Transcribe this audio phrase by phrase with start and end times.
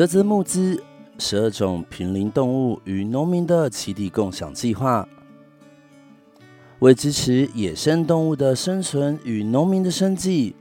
[0.00, 0.82] 啧啧募资
[1.18, 5.06] 十二种濒临动物与农民的栖地共享计划，
[6.78, 10.56] 为支持野生动物的生存与农民的生计。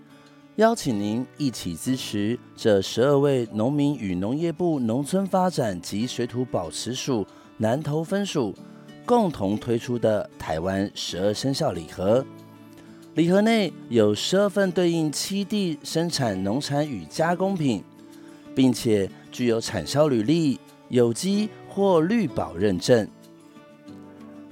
[0.58, 8.54] 邀请您一起支持这十二位农民与农业部农村发展及水土保持署南投分署
[9.06, 12.26] 共同推出的台湾十二生肖礼盒。
[13.16, 17.82] 礼盒内有十二份对应栖地生产农产与加工品，
[18.54, 23.08] 并且具有产销履历、有机或绿保认证。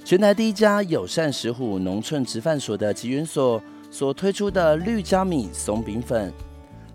[0.04, 3.62] 全台第一家友善石虎农村直贩所的集云所。
[3.90, 6.30] 所推出的绿胶米松饼粉，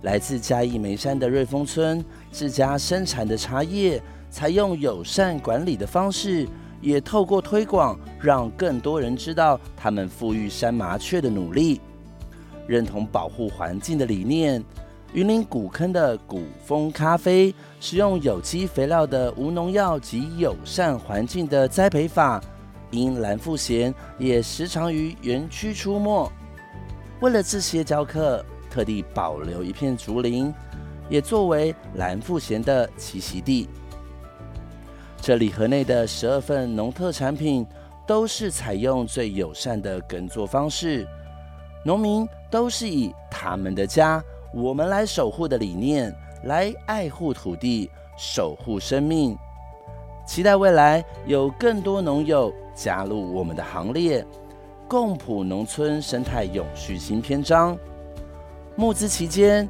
[0.03, 6.47] 来自嘉义梅山的瑞丰村自家生产的茶叶，采用友善管理的方式，
[6.81, 11.81] 也透过推广，让更多人知道他们富裕山麻雀的努力，
[12.67, 14.63] 认同保护环境的理念。
[15.13, 22.41] 云林古坑的古风咖啡，使用有机肥料的无农药及友善环境的栽培法，
[22.89, 26.31] 因蓝腹鷴也时常于园区出没。
[27.21, 30.51] 为了这些教课，特地保留一片竹林，
[31.07, 33.69] 也作为蓝腹鷴的栖息地。
[35.21, 37.63] 这礼盒内的十二份农特产品，
[38.07, 41.07] 都是采用最友善的耕作方式，
[41.85, 44.21] 农民都是以他们的家，
[44.53, 49.35] 我们来守护的理念，来爱护土地，守护生命。
[50.27, 54.23] 期待未来有更多农友加入我们的行列。
[54.87, 57.75] 共谱农村生态永续新篇章。
[58.75, 59.67] 募资期间，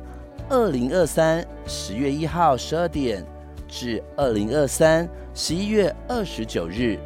[0.49, 3.25] 二零二三十月一号十二点
[3.69, 6.99] 至二零二三十一月二十九日。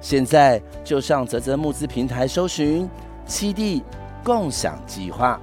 [0.00, 2.88] 现在就上泽泽募资平台搜寻
[3.26, 3.82] “七地
[4.24, 5.38] 共享计划”。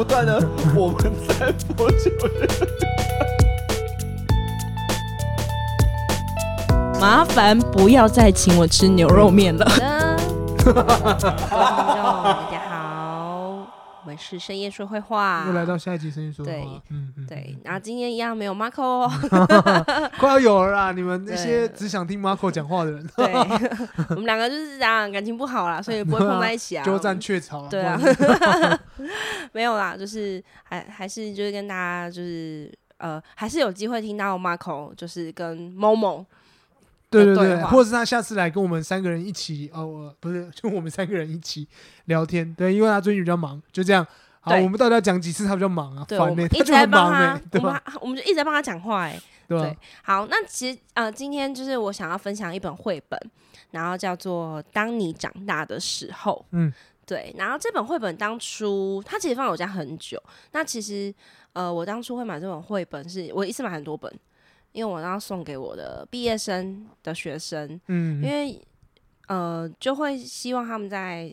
[0.00, 0.42] 不断的，
[0.74, 2.10] 我们在播酒。
[6.98, 9.66] 麻烦不要再请我吃牛肉面了。
[14.16, 16.66] 是深夜说会话，又来到下一集深夜说会话。
[16.66, 17.56] 对，嗯嗯，对。
[17.64, 19.10] 然后今天一样没有 Marco 哦
[20.18, 20.92] 快要有了啦！
[20.92, 23.32] 你们那些只想听 Marco 讲话的人，对，
[24.10, 27.68] 我们两个就是这样，感情不好啦，所以不会碰在一起啊，鸠占鹊巢。
[27.68, 28.00] 对啊。
[29.52, 36.24] 没有啦，就是还还是就是跟大家就是呃，还是有机会听到 Marco 就是跟 Momo
[37.10, 41.66] 对对对，或者是他下次来跟我们三个人一起哦， 不是就我们三个人一起
[42.04, 44.06] 聊天，对，因为他最近比较忙，就这样。
[44.42, 46.04] 好，我们到底要讲几次他比较忙啊？
[46.08, 47.82] 对，烦欸、他就很忙欸、对吧？
[47.86, 49.78] 我们我们就一直在帮他讲话哎、欸，对，对。
[50.02, 53.20] 好，那其实呃，今天就是我想要分享一本绘本，
[53.72, 56.42] 然后叫做《当你长大的时候》。
[56.52, 56.72] 嗯。
[57.06, 60.22] 对，然后这本绘本当初它其实放在我家很久。
[60.52, 61.12] 那其实
[61.54, 64.08] 呃，我当初会买这本绘本是，是我一次买很多本，
[64.72, 68.60] 因为我要送给我的毕业生的学生，嗯，因为
[69.28, 71.32] 呃，就会希望他们在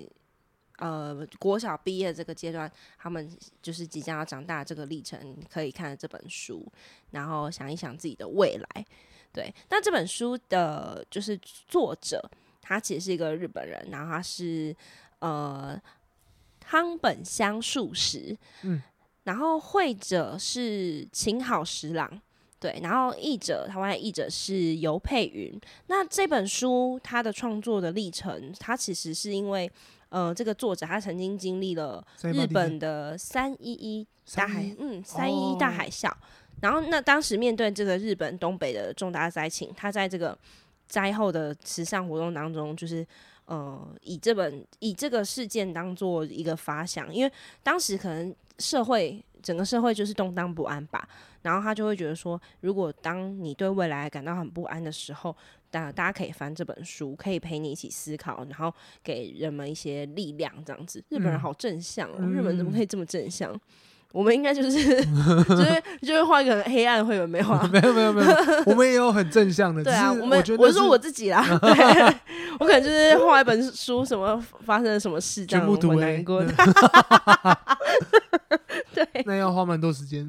[0.77, 3.29] 呃国小毕业这个阶段，他们
[3.61, 5.19] 就是即将要长大这个历程，
[5.51, 6.65] 可以看这本书，
[7.11, 8.85] 然后想一想自己的未来。
[9.33, 12.29] 对，那这本书的就是作者，
[12.61, 14.75] 他其实是一个日本人，然后他是。
[15.19, 15.81] 呃，
[16.59, 18.79] 汤本乡树实，嗯，
[19.23, 22.21] 然后绘者是晴好十郎，
[22.59, 25.59] 对，然后译者台湾的译者是尤佩云。
[25.87, 29.71] 那这本书它的创作的历程，它其实是因为，
[30.09, 36.17] 呃，这个作者他曾经经历了日本的三一一大海，嗯，三一一大海啸，哦，
[36.61, 40.37] 然后那当时面对这个日本东北的重大灾情，他在这个
[40.87, 43.05] 灾后的慈善活动当中，就是。
[43.47, 47.31] 呃，以这本以这个事件当做一个发想，因为
[47.63, 51.07] 当时可能社会整个社会就是动荡不安吧，
[51.47, 55.33] 然后他就会觉得说，如果当你对未来感到很不安的时候，
[55.71, 61.01] 大大家可以翻这本书，可以陪你一起思考，然后给人们一些力量，这样子。
[61.07, 63.57] 日本人好正向哦，嗯、日本人怎么可以这么正向？
[64.11, 64.71] 我们应该就是
[65.45, 67.69] 就是就是画一个很黑暗的绘本， 没有啊？
[67.71, 68.29] 没有没有没有，
[68.67, 69.81] 我们也有很正向的。
[69.81, 72.15] 对啊，我们我是说我自己啦，对
[72.59, 76.53] 我可能就是画一本书，什么发生了什么事，这样我难过的。
[79.17, 80.25] 对，那要花蛮多时间。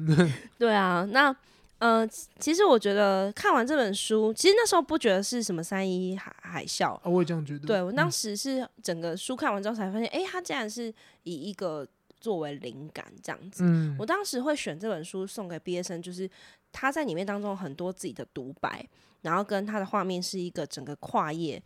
[0.57, 1.35] 对啊，那。
[1.79, 2.05] 呃，
[2.37, 7.65] 其实我觉得看完这本书，其实那时候不觉得是什么三一海海啸，啊，我也这样觉得。
[7.65, 10.93] 对，我当时是整个书看完之后才发现，哎、嗯，它竟然是
[11.23, 11.87] 以一个
[12.19, 13.63] 作为灵感这样子。
[13.65, 16.29] 嗯，我当时会选这本书送给毕业生，就是
[16.73, 18.85] 他在里面当中很多自己的独白，
[19.21, 21.63] 然后跟他的画面是一个整个跨页，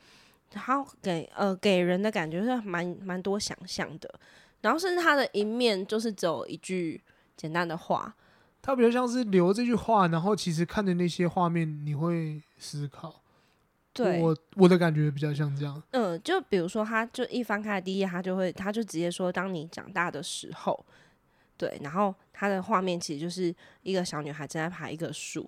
[0.52, 4.14] 然后给呃给人的感觉是蛮蛮多想象的，
[4.62, 7.02] 然后甚至他的一面就是只有一句
[7.38, 8.16] 简单的话。
[8.62, 13.22] 它比较像是留这句话，然后其实看着那些画面，你会思考。
[13.92, 15.84] 对，我我的感觉比较像这样。
[15.92, 20.86] 嗯，就比如说，他就一翻开第一页，他就会，他就直接说：“当你长大的时候。”
[21.56, 23.54] 对，然后他的画面其实就是
[23.84, 25.48] 一个小女孩正在爬一个树，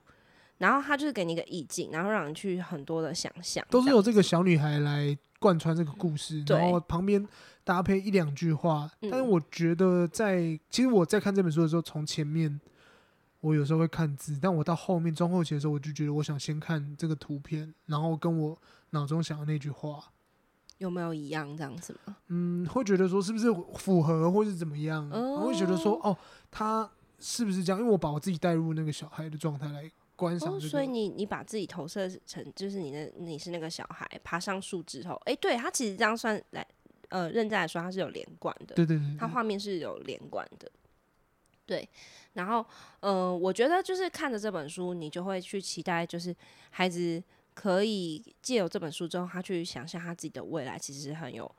[0.59, 3.65] 然后他就是给你一个意境，然后让你去很多的想象。
[3.69, 7.23] 都是由这个小女孩来贯穿这个故事，嗯、然后旁边
[7.63, 8.89] 搭配一两句话。
[9.01, 12.59] 但是我觉得在，在其实我在看这本书的时候，从前面。
[13.41, 18.57] 我有时候会看字，但我到后面中后期的时候，我就觉得我想先看这个图片，然后跟我
[18.89, 20.03] 脑中想的那句话
[20.79, 22.17] 有没有一样这样子吗？
[22.29, 25.07] 嗯，会觉得说是不是符合，或是怎么样？
[25.11, 26.17] 我、哦、会觉得说哦，
[26.49, 26.89] 他
[27.19, 27.79] 是不是这样？
[27.79, 30.59] 因为我把我自己带入那个小孩的状态来哦。
[30.59, 36.65] 所以你你把自己投射成就是你的你是那个小孩爬上树之后，哎、欸，对他其实这样算来
[37.09, 38.75] 呃认真来说，他是有连贯的。
[38.75, 40.71] 对对对，他画面是有连贯的。
[41.67, 41.89] 对，
[42.33, 42.63] 然后，
[42.99, 46.35] 呃，我觉得就是看着这本书，你就会去期待，就是
[46.69, 47.23] 孩子
[47.55, 51.51] 可以借由这本书之后，他去想象他自己的未来，其实很有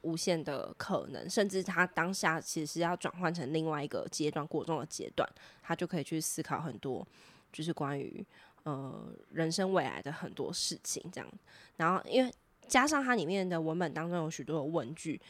[0.00, 5.28] 无限的可能，甚至他当下其实是要转换成另外一个阶段，过中的阶段，
[5.62, 7.06] 他就可以去思考很多，
[7.52, 8.24] 就是关于
[8.64, 11.28] 呃人生未来的很多事情这样。
[11.76, 12.32] 然后，因为
[12.66, 15.20] 加上它里面的文本当中有许多的问句。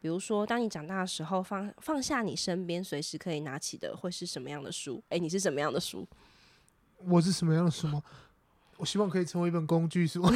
[0.00, 5.00] 比如说，当你长大的时候，放放下你身边随时可以拿起的会是什么样的书？
[5.10, 6.04] 哎，你是什么样的书？
[6.98, 8.02] 我是什么样的书吗？
[8.78, 10.20] 我希望可以成为一本工具书。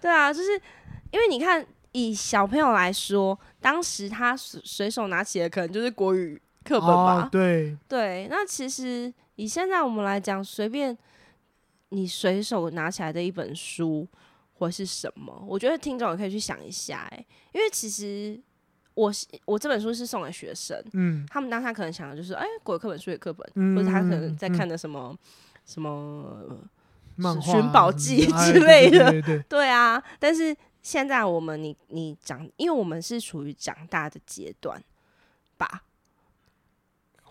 [0.00, 0.52] 对啊，就是
[1.10, 7.24] 因为你看，以小朋友来说，当时他随随手拿起的可能就是国语课本吧？
[7.24, 10.96] 哦、对对，那其实以现在我们来讲，随便
[11.90, 14.08] 你随手拿起来的一本书。
[14.54, 15.44] 或是什么？
[15.48, 18.40] 我觉得听众也可以去想一下，哎，因为其实
[18.94, 19.12] 我
[19.44, 25.18] 我这本书是送给学生，嗯，他们当下可能想的就是，哎，国语课本、数学课本，嗯、或者他可能在看的什么、嗯、
[25.66, 26.60] 什么
[27.40, 30.00] 《寻宝记》之类的，对，对，对，对啊。
[30.20, 34.80] 但是现在我们，你你长，因为我们是处于长大的阶段
[35.56, 35.82] 吧。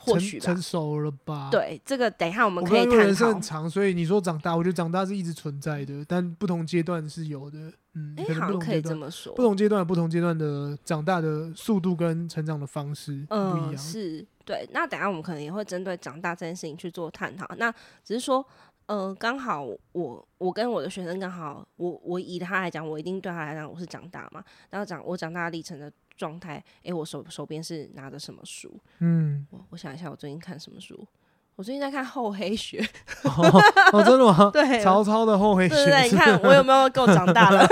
[0.01, 1.49] 或许成熟了吧？
[1.51, 2.95] 对，这个等一下我们可以探讨。
[2.97, 7.71] 人生很长，所以你说长大，我觉得长大是一直存在的，但不同阶段是有的。
[7.93, 13.73] 嗯，欸、可能不同阶段可以这么说，不同阶段有不同阶段的长大的速度跟成长的方式不一样。
[13.73, 14.67] 嗯、是对。
[14.71, 17.45] 那等一下我们可能也会针对长大这件事情去做探讨。
[17.57, 17.69] 那
[18.03, 18.45] 只是说，
[18.85, 19.61] 呃，刚好
[19.91, 24.41] 我我跟我的学生刚好，我我以他来讲，我一定对他来讲我是长大嘛。
[24.69, 25.91] 然后长我长大历程的。
[26.21, 28.71] 状态，哎、欸，我手手边是拿的什么书？
[28.99, 31.07] 嗯，我我想一下，我最近看什么书？
[31.55, 32.79] 我最近在看《厚黑学》
[33.27, 33.61] 哦。
[33.91, 34.49] 哦，真的吗？
[34.53, 35.73] 对，曹操的《厚黑学》。
[35.77, 37.67] 对，对，对，你看我有没有够长大了？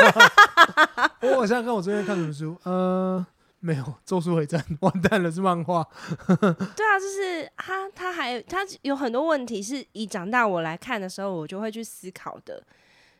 [1.21, 2.57] 我我想想看，我最近看什么书？
[2.63, 3.23] 呃，
[3.59, 5.87] 没有，《咒术回战》完蛋了，是漫画。
[6.27, 12.63] 对啊，就是他，他还他有很多问题是以长大我来看的时候，我就会去思考的。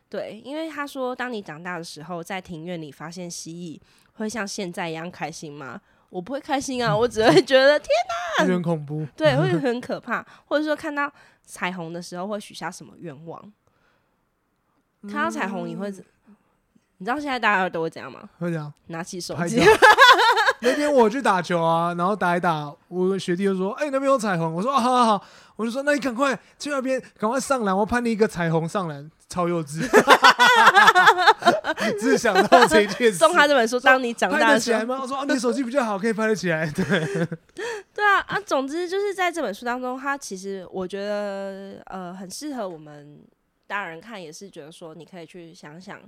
[0.08, 3.80] 对，因为他说，当你长大的时候，在庭院里发现蜥蜴。
[4.20, 5.80] 会像现在一样开心吗？
[6.08, 7.88] 我不会开心啊， 我只会觉得天
[8.38, 9.06] 哪，有点恐怖。
[9.16, 10.24] 对，会 很可怕。
[10.46, 11.12] 或者说看到
[11.44, 13.52] 彩虹的时候会许下什么愿望？
[15.02, 16.04] 看到彩虹你会怎？
[16.98, 18.28] 你知道现在大家都会怎样吗？
[18.38, 18.72] 会怎样？
[18.88, 19.60] 拿起手机。
[20.62, 25.26] 那天我去打球啊，然后打一打，我学弟就说：“哎，那边有彩虹。”我说：“啊，好好好。”
[25.56, 29.86] 我就说：“那你赶快去那边，赶快上篮，我判你一个彩虹上篮。”超幼稚，
[32.00, 33.12] 只是想到这一件事。
[33.12, 34.98] 送他这本书，当你长大起来吗？
[35.00, 36.68] 我说，啊，你手机比较好，可以拍得起来。
[36.68, 36.84] 对，
[37.94, 38.40] 对啊啊！
[38.40, 43.20] 总之就是在这本书当中，他其实我觉得呃很适合我们
[43.68, 46.00] 大人看，也是觉得说你可以去想想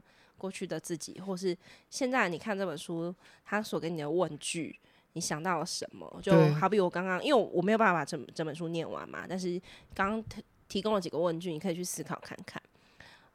[0.42, 1.56] 过去的自己，或是
[1.88, 4.76] 现在你看这本书，他所给你的问句，
[5.12, 6.18] 你想到了什么？
[6.20, 9.60] 就好比我刚刚，因为我没有办法把整整本书念完嘛，但是
[9.94, 12.60] 刚刚提提供了几个问句，你可以去思考看看。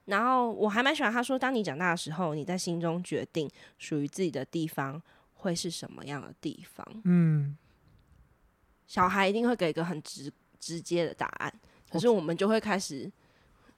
[0.04, 5.02] 然后我还蛮喜欢他说，当你长大的时候，你在心中决定属于自己的地方
[5.36, 6.86] 会是什么样的地方。
[7.06, 7.58] 嗯，
[8.86, 11.54] 小孩一定会给一个很直直接的答案，
[11.90, 13.10] 可是我们就会开始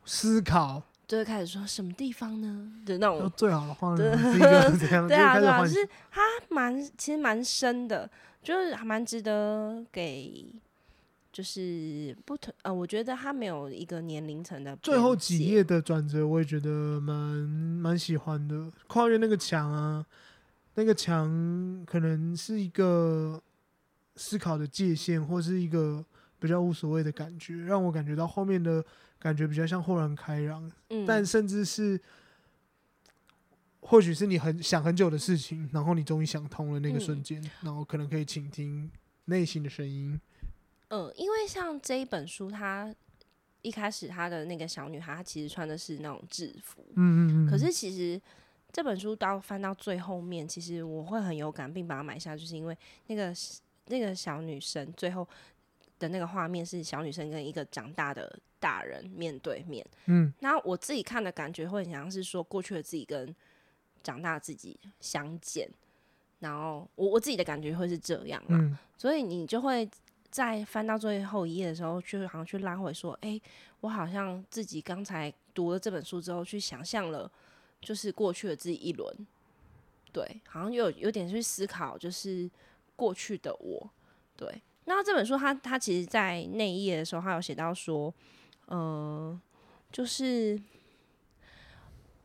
[0.06, 8.08] 思考，就会开始说什么地方呢的那种最好的话， 对啊，对啊，就是他蛮其实蛮深的，
[8.44, 10.46] 就是还蛮值得给。
[11.32, 14.76] 就是不同呃，我觉得他没有一个年龄层的。
[14.78, 18.70] 最后几页的转折，我也觉得蛮蛮喜欢的。
[18.88, 20.06] 跨越那个墙啊，
[20.74, 21.30] 那个墙
[21.86, 23.42] 可能是一个
[24.16, 26.04] 思考的界限，或是一个
[26.40, 28.84] 比较无所谓的感觉，让我感觉到后面的
[29.20, 30.72] 感觉比较像豁然开朗。
[30.90, 32.00] 嗯，但甚至是
[33.82, 38.90] 或许是你很想很久的事情，然后你终于想通了那个瞬间，嗯，然后可能可以倾听
[39.26, 40.20] 内心的声音。
[40.90, 42.94] 嗯，因为像这一本书，它
[43.62, 46.84] 一开始它的那个小女孩，她其实穿的是那种制服。
[46.96, 47.50] 嗯嗯嗯。
[47.50, 48.20] 可是其实
[48.72, 52.78] 这本书到翻到最后面，其实我会很有感，并把它买下，就是因为
[53.08, 53.34] 那个
[53.88, 55.28] 那个小女生最后
[56.00, 59.86] 的那个画面是小女生跟一个长大的大人面对面。
[60.06, 60.34] 嗯。
[60.40, 63.36] 那我自己看的感觉会很像是说，过去的自己跟
[64.02, 65.70] 长大的自己相见。
[66.40, 68.58] 然后我我自己的感觉会是这样啊。
[68.58, 68.78] 嗯。
[68.98, 69.88] 所以你就会。
[70.32, 73.42] 在翻到最后一页的时候，就好像去拉回说：“哎、欸，
[73.80, 77.30] 我好像自己刚才读了这本书之后，去想象了，
[77.82, 79.12] 就是过去的自己一轮，
[80.14, 82.48] 对，好像有有点去思考，就是
[82.96, 83.90] 过去的我。
[84.38, 88.14] 对，那这本书它它其实，在那一页的时候，它有写到说，
[88.68, 89.42] 嗯、呃，
[89.92, 90.60] 就是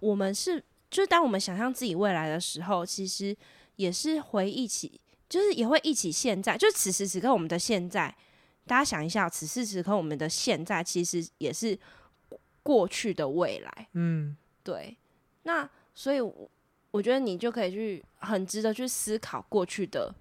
[0.00, 3.36] 我们是，就是当我们想象自己未来的时候，其实
[3.76, 8.14] 也是回忆起。”就是也会忆起现在，就此时此刻我们的现在，
[8.66, 11.76] 大家想一下，此时此刻我们的现在其实也是
[12.62, 13.88] 过去的未来。
[13.94, 14.96] 嗯，对。
[15.42, 16.20] 那所以
[16.92, 20.14] 我觉得你就可以去很值得去思考过去的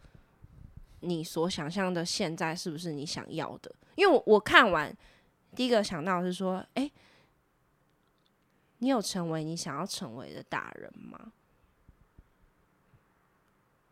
[1.03, 3.73] 你所想象的现在是不是你想要的？
[3.95, 4.95] 因为我我看完
[5.55, 6.89] 第一个想到是说，哎，
[8.79, 11.31] 你有成为你想要成为的大人吗？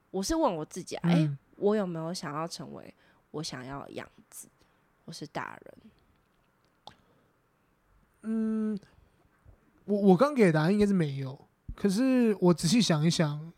[0.09, 2.93] 我是问我自己啊，哎、嗯欸，我有没有想要成为
[3.31, 4.49] 我想要的样子？
[5.05, 5.77] 我是大人。
[8.23, 8.79] 嗯，
[9.85, 13.51] 我我刚给的答案应该是没有，可是我仔细想一想，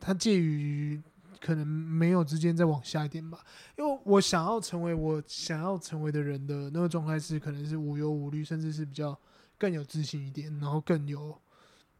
[0.00, 1.02] 它介于
[1.44, 3.38] 可能没有之间再往下一点吧。
[3.76, 9.18] 因为我想要成为我想要成为的人的那个状态是，可能是无忧无虑，甚至是比较
[9.58, 11.36] 更有自信一点，然后更有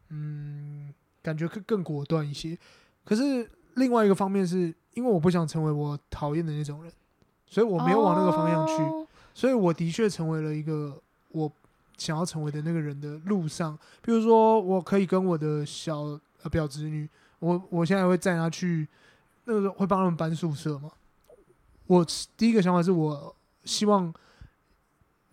[0.09, 2.59] 嗯，感觉更更果断一些。
[3.05, 6.91] 可是另外一个方面是，因为我不想成为我讨厌的那种人，
[7.47, 8.83] 所以我没有往那个方向去。
[8.83, 9.07] Oh.
[9.35, 11.53] 所以我的确成为了一个我
[11.99, 13.77] 想要成为的那个人的路上。
[14.01, 17.09] 比如说，我可以跟我的小呃表侄女，
[17.41, 18.87] 我我现在会载她去，
[19.45, 20.91] 那个时候会帮他们搬宿舍吗。
[21.87, 23.35] 我第一个想法是我
[23.65, 24.13] 希望，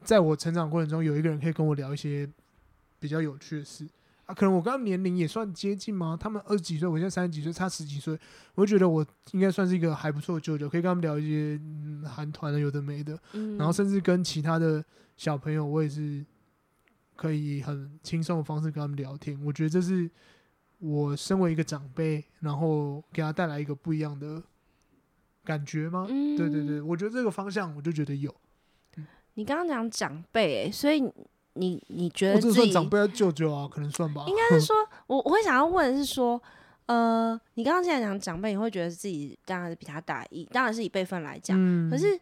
[0.03, 2.29] 在我成长过程中有一个人可以跟我聊一些
[2.99, 3.87] 比较有趣的事
[4.25, 4.33] 啊。
[4.33, 6.17] 可能我跟他们年龄也算接近吗？
[6.19, 8.19] 他们二十几岁，我现在三十几岁，差十几岁，
[8.55, 14.83] 我就觉得我应该算是一个还不错的舅舅，可以跟他们聊一些嗯韩团的有的没的，嗯，然后甚至跟其他的
[15.15, 16.25] 小朋友，我也是
[17.15, 19.39] 可以很轻松的方式跟他们聊天。
[19.45, 20.09] 我觉得这是
[20.81, 24.43] 我身为一个长辈，然后给他带来一个不一样的
[25.45, 26.05] 感觉吗？
[26.09, 28.35] 嗯，对对对，我觉得这个方向我就觉得有。
[29.35, 31.09] 你刚刚讲长辈，欸，所以。
[31.55, 33.67] 你你觉得自己算长辈还是舅舅啊？
[33.69, 34.23] 可能算吧。
[34.25, 34.73] 应该是说，
[35.07, 36.41] 我我会想要问的是说，
[36.85, 41.57] 呃，你刚刚现在讲长辈，你会觉得自己当然是比他大一，当然是以辈分来讲。
[41.59, 41.91] 嗯。
[41.91, 42.17] 可是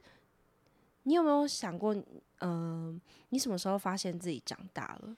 [1.04, 2.04] 你有没有想过，嗯、
[2.40, 5.16] 呃，你什么时候发现自己长大了？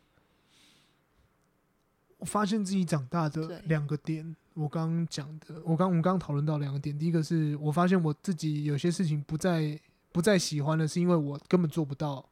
[2.22, 6.98] 我发现自己长大的两个点，我刚刚讲的，我刚我们刚刚讨论到两个点。
[6.98, 9.78] 第一个是我发现我自己有些事情不再
[10.12, 12.24] 不再喜欢了，是因为我根本做不到。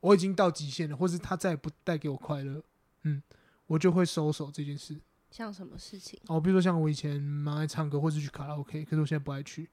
[0.00, 2.62] 我已经到极限了，或是他再也不带给我快乐，
[3.04, 3.22] 嗯，
[3.66, 4.94] 我就会收手这件事。
[5.30, 6.20] 像什么事情？
[6.26, 9.70] 哦，比如说像我以前蛮爱唱歌，或是去卡拉 OK，可是我现在不爱去。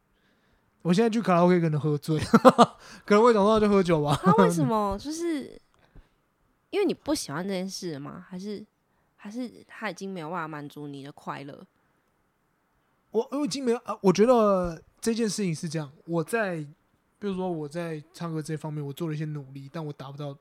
[0.82, 2.18] 我现在去卡拉 OK 可能喝醉，
[3.06, 4.18] 可能会早上就喝酒吧。
[4.24, 4.98] 他为什么？
[5.00, 5.62] 就是
[6.70, 8.26] 因为你不喜欢这件事吗？
[8.28, 8.66] 还是
[9.24, 11.66] 还是他已经没有办法满足你的快乐？
[13.12, 13.98] 我我已经没有啊。
[14.02, 16.68] 我觉得这件事情是这样，我在。
[17.20, 20.38] 比如说我在唱歌这方面，我做了一些努力，但我达不到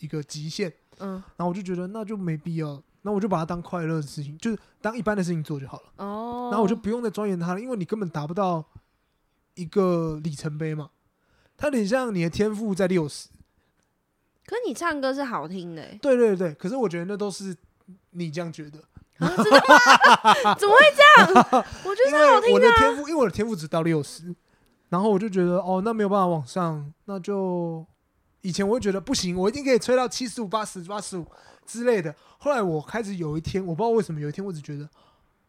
[0.00, 5.92] 一个极限，嗯，然后我就觉得那就没必要，那我就把它当快乐的事情，就是当一般的事情做就好了。
[5.98, 8.64] 哦，然后我就不用再钻研它了，因为你根本达不到
[9.54, 10.90] 一个里程碑嘛。
[11.56, 13.28] 它有点像你的天赋在六十，
[14.44, 15.96] 可你唱歌是好听的欸。
[16.02, 17.56] 对对对，可是我觉得那都是
[18.10, 18.78] 你这样觉得。
[19.18, 20.54] 啊，真的吗？
[20.58, 21.64] 怎么会这样？
[21.84, 22.48] 我觉得是好听的啊。
[22.48, 24.34] 因为我的天赋，因为我的天赋只到六十。
[24.88, 27.86] 然后我就觉得哦，那没有办法往上，那就
[28.42, 31.26] 以前我会觉得不行，我一定可以吹到七十五、八十、八十五
[31.64, 32.14] 之类的。
[32.38, 34.86] 后来我开始有一天，我不知道为什么，有一天我只觉得，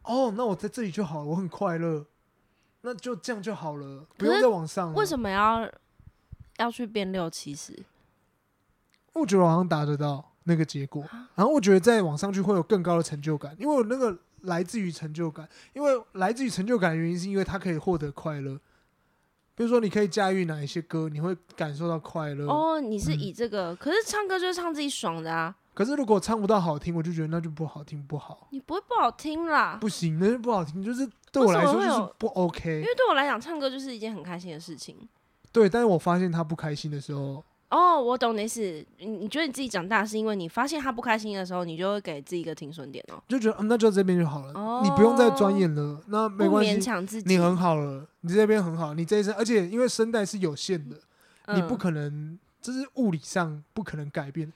[0.03, 2.05] 哦，那我在这里就好了，我很快乐，
[2.81, 4.93] 那就这样就好了，不用再往上。
[4.93, 5.69] 为什么要
[6.57, 7.83] 要去变六七十？
[9.11, 11.03] 我觉得我好像达得到那个结果，
[11.35, 18.59] 然后我觉得再往上去会有更高的成就感，因为我那个来自于成就感，因为来自于成就感的原因是因为它可以获得快乐。
[19.55, 22.47] 比如说，你可以驾驭哪一些歌，你会感受到快乐。
[22.47, 25.55] 哦，你是以这个，嗯、可是唱歌就是唱自己爽的啊。
[25.75, 28.47] 可是如果唱不到好听，我就觉得那就不好听，不好。
[28.51, 29.77] 你不会不好听啦？
[29.79, 32.69] 不行，那就不好听，就是对我来说就是不 OK。
[32.69, 34.97] 因为对我来讲，唱歌就是一件很开心的事情。
[35.51, 37.43] 对，但是我发现他不开心的时候。
[37.73, 38.61] 哦，我懂你意思。
[38.99, 50.97] 你你觉得你自己长大是因为你发现他不开心的时候，你就会给自己一个停损点哦，就觉得、嗯、那就这边就好了，哦、你不用再钻研了，那没关系，勉强自己，你很好了，你这边很好，你这一生，而且因为声带是有限的，
[51.47, 54.53] 嗯、你不可能，这是物理上不可能改变。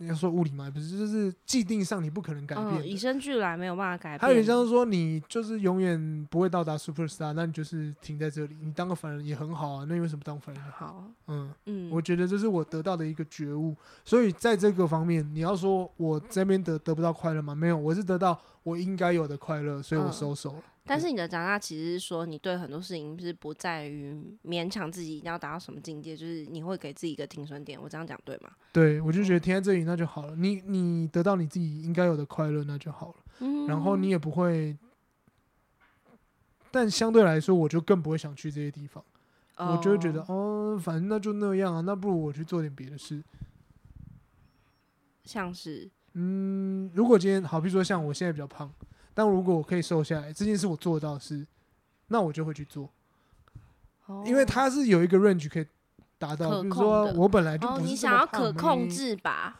[0.00, 4.20] 你要说物理嘛，不是，就是既定上你不可能改变，嗯，以生俱来没有办法改变。
[4.20, 9.86] 还有点像是说，你就是永远不会到达 super star，那你就是停在这里，你当个凡人也很好啊。
[9.88, 11.04] 那你为什么当凡人好？
[11.26, 13.76] 嗯嗯，我觉得这是我得到的一个觉悟。
[14.04, 17.54] 所以在这个方面，你要说我这边得得不到快乐吗？
[17.54, 20.58] 没有，我是得到我应该有的快乐，所以我收手了。
[20.58, 27.78] 嗯但是你的长大其实是说，你对很多事情是不在于勉强自己一定要达到什么境界，就是你会给自己一个停损点。
[27.80, 28.50] 我这样讲对吗？
[28.72, 30.34] 对，我就觉得停在这里那就好了。
[30.34, 33.16] 你你得到你自己应该有的快乐那就好了。
[33.40, 34.74] 嗯，然后你也不会，
[36.70, 39.04] 但相对来说，我就更不会想去这些地方。
[39.58, 43.22] 哦，我就会觉得哦，反正那就那样啊，那不如我去做点别的事。
[45.24, 48.72] 像是，嗯，如果今天好，比如说像我现在比较胖。
[49.18, 51.44] 但如果我可以瘦下来，这件事我做得到是，
[52.06, 52.88] 那我就会去做，
[54.06, 55.66] 哦、因为它是有一个 range 可以
[56.18, 59.58] 达到，比如说我本来就不是、哦、你想要可控制吧？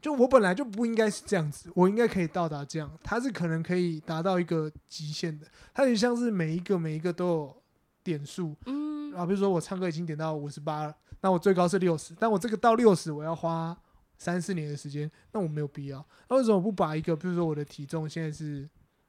[0.00, 7.62] 就我本来就不应该是这样子，我应该可以到达这样，它是可能可以达到一个极限的，它就像是每一个每一个都有
[8.02, 13.76] 点数，嗯，啊，比如说我唱歌已经点到五十八了，那我最高是六十，但我这个到六十我要花
[14.16, 18.66] 三四年的时间，那我没有必要，那为什么不把一个，比如说我的体重现在是。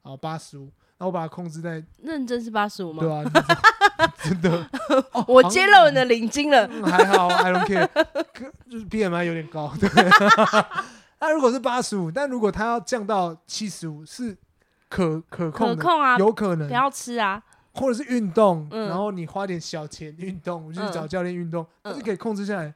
[0.07, 3.03] 哦，八十五，那我把它控制在认真是八十五吗？
[3.03, 3.23] 对啊，
[4.23, 4.69] 真的，
[5.27, 6.67] 我揭露你的领巾了。
[6.85, 7.87] 还好，I don't care，
[8.69, 9.73] 就是 BMI 有点高。
[9.79, 9.89] 对，
[11.19, 14.37] 那如果是八十五，但如果它要降到七十五，是
[14.87, 17.43] 可可控的，可控啊，有可能不要吃啊，
[17.73, 22.73] 或者是运动，然后你花点小钱运动，我就去找教练运动，它是可以控制下来。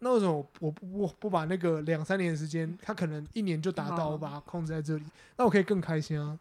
[0.00, 5.04] 那为什么我我不把那个两三年的时间，他可能一年就达到，我把它控制在这里，
[5.36, 6.36] 那我可以更开心啊。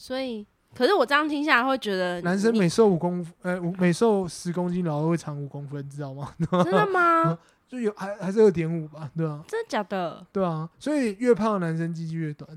[0.00, 6.32] 所以，可是我这样听下来会觉得，男生每瘦五公，呃，每瘦十公斤，然后会长五公分，知道吗？
[6.64, 7.36] 真的吗？
[7.68, 9.42] 就有还还是二点五吧，对啊。
[9.48, 10.24] 真的假的？
[10.32, 12.48] 对啊，所以越胖的男生鸡鸡越短。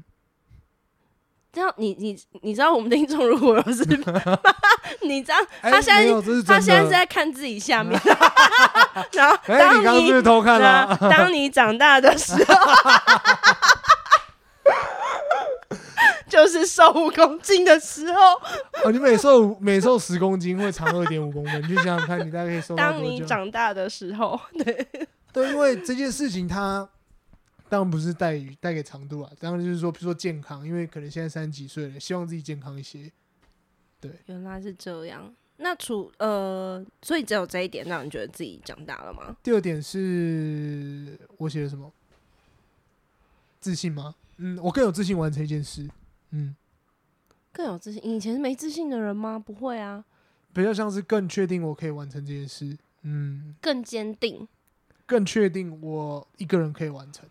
[1.51, 3.83] 这样，你你你知道我们的听众如果是，
[5.01, 6.05] 你知道他现在
[6.43, 7.99] 他现在是在看自己下面，
[9.11, 10.95] 然后当你偷看了？
[11.09, 12.55] 当你长大的时候。
[16.43, 18.19] 就是瘦五公斤的时候，
[18.83, 22.91] 哦，你每瘦每瘦十公斤会长二点五公分，你就想想看，你大概可以瘦到？
[22.91, 24.87] 当你长大的时候，对
[25.31, 26.89] 对，因为这件事情它
[27.69, 33.11] 当然不是带带给长度啊，当然就是说，比如说健康，因为可能现在三十几岁了，希望自己健康一些。
[33.99, 35.31] 对，原来是这样。
[35.57, 39.35] 那除呃，所以只有这一点让你觉得自己长大了吗？
[39.43, 41.93] 第二点是我写的什么？
[43.59, 44.15] 自信吗？
[44.37, 45.87] 嗯，我更有自信完成一件事。
[46.31, 46.55] 嗯，
[47.51, 48.05] 更有自信。
[48.05, 49.37] 以前是没自信的人吗？
[49.37, 50.03] 不会啊，
[50.53, 52.77] 比较像是更确定我可以完成这件事。
[53.01, 54.47] 嗯，更坚定，
[55.05, 57.27] 更确定我一个人可以完成。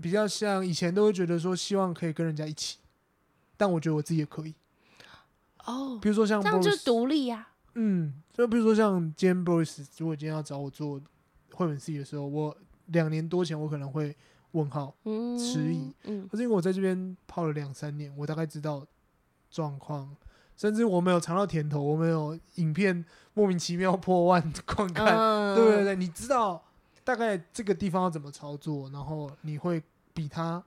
[0.00, 2.78] 比较像以前都会觉得说希望可以跟人家一起，
[3.56, 4.54] 但我觉得我自己也可以。
[5.64, 7.48] 哦，比如说像这样就是独立呀。
[7.74, 11.00] 嗯，就比如说像今天 Boris 如果今天要找我做
[11.52, 14.14] 绘本 C 的时候，我两年多前我可能会。
[14.52, 14.94] 问号，
[15.38, 18.86] 迟疑，嗯，可是因为我在这边泡了两三年，我大概知道
[19.50, 20.14] 状况，
[20.56, 26.62] 甚至我没有尝到甜头，我没有影片莫名其妙破万观看，嗯、对对对，你知道
[27.02, 30.62] 大概这个地方要怎么操作，然后你会比他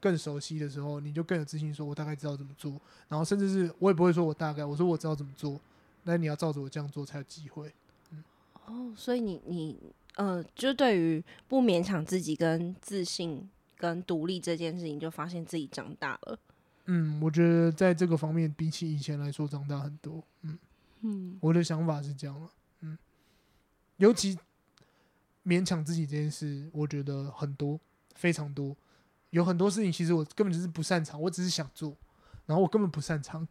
[0.00, 5.60] 更熟悉的时候，你就更有自信，说我大概知道怎么做，然后甚至是我也不会说我大概，我说我知道怎么做，
[6.04, 7.74] 那你要照着我这样做才有机会，
[8.12, 8.24] 嗯，
[8.66, 9.76] 哦，所以你你。
[10.16, 16.38] 呃，就对于不勉强自己、跟自信、跟独立这件事情，就发现自己长大了。
[16.86, 20.22] 嗯，我觉得在这个方面，比起以前来说，长大很多。
[20.42, 20.58] 嗯
[21.00, 22.48] 嗯，我的想法是这样，
[22.80, 22.96] 嗯，
[23.96, 24.38] 尤其
[25.44, 27.78] 勉强自己这件事，我觉得很多，
[28.14, 28.76] 非常多，
[29.30, 31.96] 有很多事情其实我根本就是不擅长，我只是想做，
[32.46, 33.46] 然后我根本不擅长，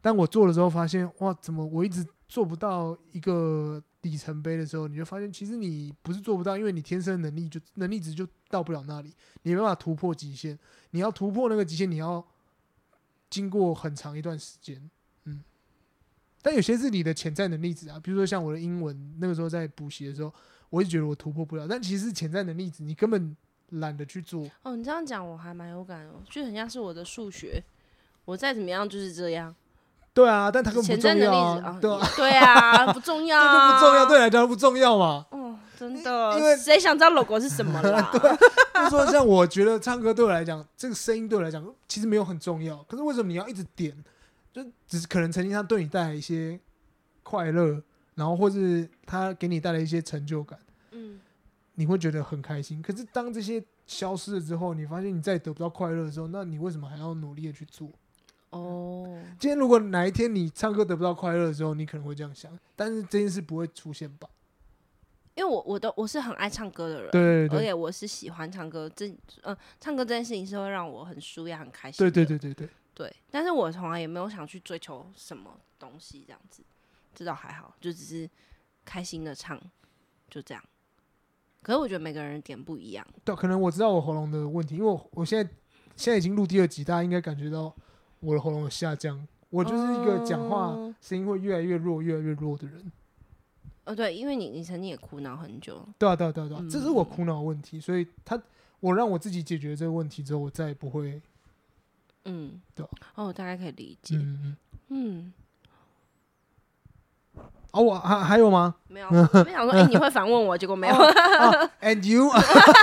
[0.00, 9.12] 但我做了之后发现，哇，怎么我一直做不到一个里程碑的时候，你就发现其实你不是做不到，因为你天生能力就能力值就到不了那里，
[9.42, 10.58] 你没办法突破极限，
[10.90, 12.24] 你要突破那个极限，你要
[13.30, 14.90] 经过很长一段时间。
[15.24, 15.42] 嗯
[16.44, 20.34] 但有些是你的潜在能力值啊，比如说像我的英文，那个时候在补习的时候，
[20.70, 21.68] 我就觉得我突破不了。
[21.68, 23.36] 但其实潜在能力值，你根本
[23.68, 24.50] 懒得去做。
[24.64, 27.62] 哦，你这样讲我还蛮有感的，就很像是我的数学，
[28.24, 29.54] 我再怎么样就是这样。
[30.14, 31.78] 对啊，但它根本不重要啊。
[31.80, 35.26] 对啊，对啊， 不重要啊，这不重要，对来讲不重要嘛。
[35.30, 38.08] 哦，真的，因为谁想知道 logo 是什么啦？
[38.12, 43.96] 对，就是说像我觉得唱歌对我来讲，这个声音对我来讲其实没有很重要，可是为什么你要一直点？
[44.52, 46.60] 就只是可能曾经他对你带来一些
[47.22, 47.82] 快乐，
[48.14, 50.58] 然后或是他给你带来一些成就感，
[50.90, 51.18] 嗯，
[51.76, 52.82] 你会觉得很开心。
[52.82, 57.88] 可是当这些消失了之后，你发现你再也得不到快乐的时候，那你为什么还要努力的去做？
[58.52, 64.28] 哦，今天如果哪一天你唱歌得不到快乐的时候，你可能会这样想，但是这件事不会出现吧？
[65.34, 71.98] 因为我我都我是很爱唱歌的人，对，对，对，而且我是喜欢唱歌，这呃唱歌这件事情是会让我很舒压、很开心。
[71.98, 72.68] 对对对对对。
[72.94, 76.62] 对，但是我从来也没有想去追求什么东西，这样子，
[77.14, 78.28] 这倒还好，就只是
[78.84, 79.58] 开心的唱，
[80.28, 80.62] 就这样。
[81.62, 83.04] 可是我觉得每个人点不一样。
[83.24, 85.50] 对，可能我知道我喉咙的问题，因为我我现在
[85.96, 87.74] 现在已经录第二集，大家应该感觉到
[88.22, 89.26] 我的喉咙下降。
[89.50, 92.90] 我就是一个讲话声音会越来越弱、越来越弱的人。
[93.84, 95.86] 呃，对，因为你你曾经也苦恼很久。
[95.98, 98.40] 对啊，对啊，对啊，对啊，这是我苦恼的问题，所以他
[98.80, 101.20] 我让我自己解决这个问题之后，我再也不会。
[102.24, 104.16] 嗯，对，哦，我大概可以理解。
[104.88, 105.32] 嗯。
[107.72, 108.76] 哦，我还还有吗？
[108.88, 110.94] 没有，没想说，哎，你会反问我，结果没有。
[111.80, 112.30] And you？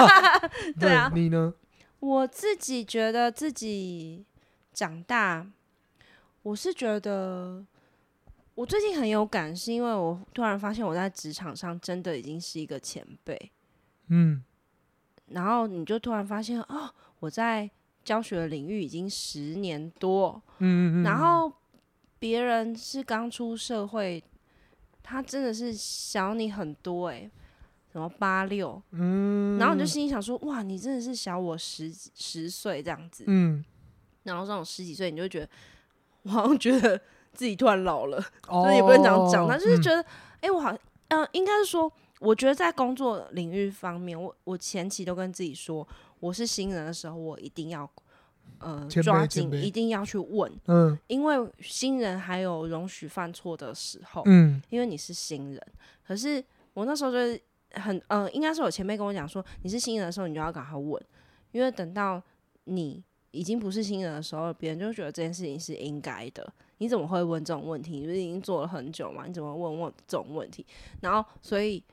[0.79, 1.53] 对啊，你呢？
[1.99, 4.25] 我自己觉得自己
[4.73, 5.45] 长大，
[6.43, 7.65] 我是觉得
[8.55, 13.51] 我最近很有感，是因为我突然发现我在职场上真的已经是一个前辈。
[14.07, 14.43] 嗯。
[15.27, 17.69] 然后你就突然发现，哦，我在。
[18.01, 21.51] 教学领域已经十年多，嗯，然后
[22.17, 24.23] 别人是刚出社会，
[25.03, 27.29] 他真的是小你很多哎，
[27.91, 33.63] 什么八六，嗯，然后你就心里想说，哇，你真的是小我十十岁这样子，嗯，
[34.29, 35.49] 然后这种十几岁，你就会觉得，
[36.23, 36.99] 我好像觉得
[37.33, 40.03] 自己突然老了，所以也不能讲长大，就是觉得，
[40.41, 40.75] 哎，我好，
[41.09, 45.87] 嗯，应该是说，我觉得在工作领域方面，我我前期都跟自己说。
[46.21, 47.89] 我是新人的时候，我一定要
[48.57, 55.67] 呃抓紧，一定要去问，嗯，因为新人还有容许犯错的时候，嗯，因为你是新人。
[56.05, 61.01] 可是我那时候就是很呃，应该是我前辈跟我讲说，你是新人的时候，你就要赶快问，
[61.53, 62.21] 因为等到
[62.65, 66.51] 你已经不是新人的时候，别人就觉得这件事情是应该的。
[66.77, 67.99] 你怎么会问这种问题？
[67.99, 69.25] 你不是已经做了很久嘛？
[69.25, 70.65] 你怎么问问这种问题？
[71.01, 71.83] 然后，所以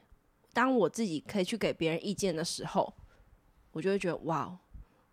[0.53, 2.93] 当我自己可以去给别人意见的时候。
[3.73, 4.59] 我就会觉得哇，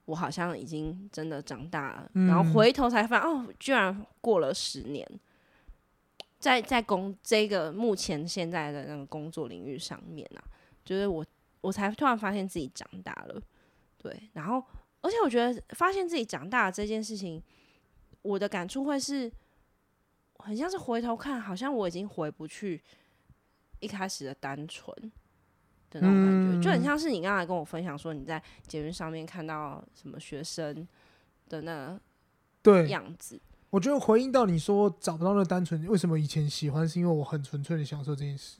[0.05, 2.09] 我好像已经真的长大了。
[2.13, 5.05] 嗯、然后回头才发现，哦，居然过了十年，
[6.39, 10.39] 在在工这个目前现在的那个工作领域上面啊，
[10.85, 11.25] 就是我
[11.59, 13.41] 我才突然发现自己长大了。
[13.97, 14.63] 对，然后
[15.03, 17.39] 而且我觉得发现自己长大这件事情，
[18.23, 19.31] 我的感触会是，
[20.39, 22.81] 很像是回头看，好像我已经回不去
[23.79, 25.11] 一开始的单纯。
[25.93, 30.87] 的那种感觉，嗯、就很像是你刚才跟我分享说，你在节目上面看到什么学生
[31.47, 31.99] 的那
[32.63, 33.39] 对样子。
[33.69, 38.57] 我觉得回应到你说找不到那单纯，为什么以前喜欢，是因为我很纯粹的享受这件事。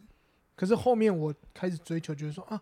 [0.55, 2.61] 可是后面我开始追求，觉得说啊，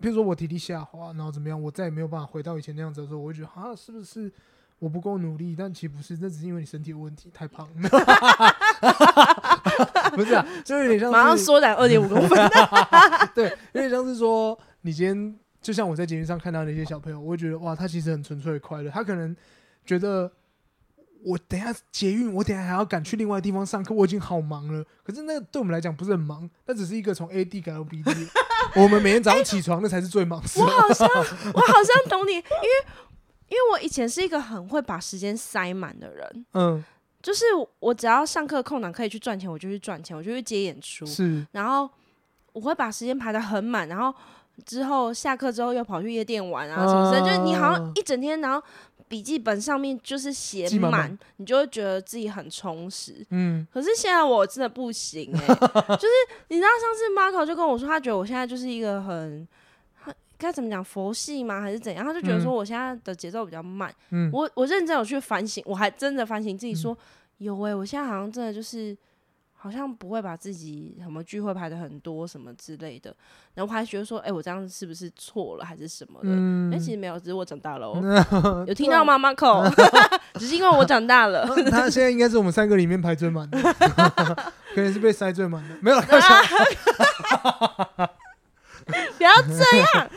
[0.00, 4.32] 比如说我体力下滑，然后怎么样，我再也没有办法回到以前那样子的时候，我会觉得啊，是不是
[4.78, 5.56] 我不够努力？
[5.58, 7.68] 但其实不是，那只是因为你身体有问题，太胖。
[10.14, 12.50] 不是啊，就有点像马上缩短二点五公分。
[13.34, 18.90] 对，有点像是说，你今天就像我在节目上看到那些小朋友，我会觉得哇，他其实很纯粹的快乐。
[18.90, 19.36] 他可能
[19.84, 20.30] 觉得
[21.24, 24.84] 我等下捷运，我等下还要赶去另外地方上课，我已经好忙了。
[25.02, 28.12] 可是那个对我们来讲不是很忙，那只是一个从 A 地赶到 B D。
[28.76, 30.48] 我们每天早上起床，那才是最忙的。
[30.60, 32.44] 我好像我好像懂你，因为
[33.48, 36.46] 因为我以前是一个很会把时间塞满的人。
[36.52, 36.84] 嗯。
[37.20, 37.44] 就是
[37.80, 41.04] 我只要上课空档可以去赚钱，我就去赚钱，我就去接演出。
[41.04, 41.90] 是，然后
[42.52, 44.14] 我会把时间排的很满，然后
[44.64, 47.20] 之后下课之后又跑去夜店玩啊什么的。
[47.20, 48.62] 就是你好像一整天，然后
[49.08, 53.26] 笔记本上面就是写满，你就会觉得自己很充实。
[53.30, 55.54] 嗯，可是现在我真的不行哎、欸，
[55.96, 56.14] 就是
[56.48, 59.46] 你知道上次 Marco 就跟我说，他觉得我现在就是一个很。
[60.40, 61.60] 该怎么讲佛系吗？
[61.60, 62.04] 还是怎样？
[62.04, 63.92] 他就觉得说我现在的节奏比较慢。
[64.10, 66.98] 嗯，我我认真有去反省，我还真的反省自己说，说、嗯、
[67.38, 68.96] 有诶、欸，我现在好像真的就是
[69.60, 73.12] 好像不会把自己什么聚会排的很多什么之类的。
[73.54, 76.28] 然后我还觉得说，哎、欸，我这样是不是错了还是什么的？
[76.30, 78.00] 嗯，哎、欸，其实没有，只是我长大了、喔。
[78.00, 79.68] 嗯、有 听到吗，Marco？
[80.38, 81.44] 只是因为我长大了。
[81.70, 83.60] 他现在应该是我们三个里面排最满的，
[84.74, 85.74] 可能是被塞最满的。
[85.82, 88.10] 没有，开玩笑。
[89.18, 90.10] 不要这样！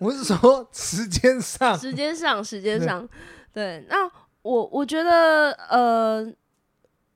[0.00, 3.06] 我是说时间上，时间上，时间上，
[3.52, 3.86] 对，对。
[3.88, 4.10] 那
[4.42, 6.26] 我我觉得，呃，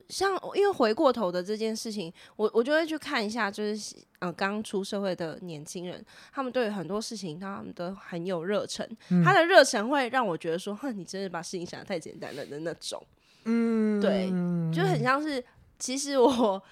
[0.08, 8.88] 像因为回过头的这件事情，我我就会去看一下，就是呃，刚出社会的年轻人，他们对很多事情，他们都很有热忱。
[9.10, 13.02] 嗯、他的热忱会让我觉得说，哼，你真是把事情想的太简单了的那种。
[13.44, 14.28] 嗯，对，
[14.74, 15.44] 就很像是，
[15.78, 16.62] 其实我，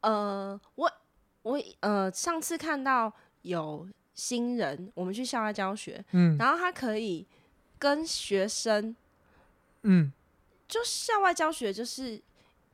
[0.00, 0.92] 呃，我
[1.42, 3.12] 我呃，上次看到。
[3.42, 7.24] 有新人，我们去校外教学，嗯，然后他可以
[7.78, 8.94] 跟学生，
[9.82, 10.12] 嗯，
[10.66, 12.20] 就校外教学就是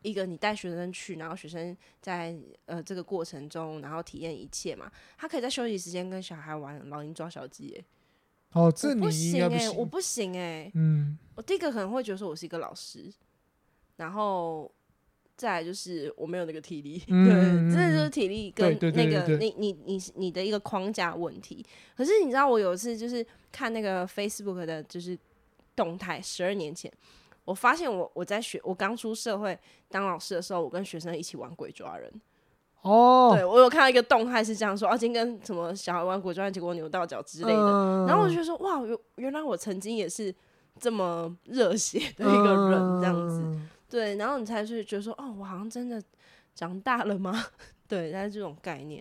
[0.04, 2.36] 一个你带学生去，然后学生在
[2.66, 4.88] 呃这个过程中，然后体验一切嘛。
[5.18, 7.84] 他可以在休息时间跟小孩玩老鹰抓小鸡，哎，
[8.52, 13.12] 哦，这你不行哎、欸，我不行哎、欸，嗯，我第一个可能会觉得说我是一个老师，
[13.96, 14.70] 然后。
[15.36, 17.34] 再来就是我没有那个体力，嗯、对，
[17.74, 21.66] 真的就是体力跟那个你你你你的一个框架问题。
[21.96, 25.18] 可是你知道，我有一次就是看那个 Facebook 的，就是
[25.74, 26.88] 动态，十二年前，
[27.44, 32.12] 我发现我我在学，我刚出社会当老师的时候，我跟学生一起玩鬼抓人。
[32.82, 37.58] 哦，对，我有看到一个动态是这样说，啊，今天跟什么小孩玩鬼抓人，结果扭到脚之类的。
[37.58, 40.34] 嗯、然后我就说，哇，原原来我曾经也是
[40.78, 43.40] 这么热血的一个人，这样子。
[43.42, 46.02] 嗯对，然后你才是觉得说，哦，我好像真的
[46.52, 47.46] 长大了吗？
[47.86, 49.00] 对，但是这种概念，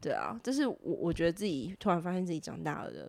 [0.00, 3.08] 对啊，这是我我觉得自己突然发现自己长大了的，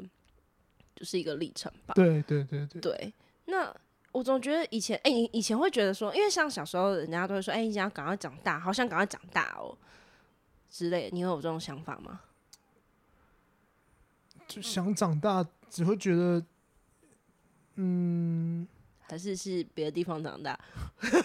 [0.95, 1.95] 就是一个历程吧。
[1.95, 2.80] 对对对对。
[2.80, 3.13] 对，
[3.45, 3.76] 那
[4.12, 9.78] 我总觉得以前，哎，你以前会觉得说，因为像小时候人家都会说，哎，你想要赶快长大，好想赶快长大哦
[10.69, 12.22] 之类的，你有这种想法吗？
[14.48, 16.43] 就想长大，只会觉得，
[17.76, 18.67] 嗯。
[19.12, 20.56] 还是是别的地方长大，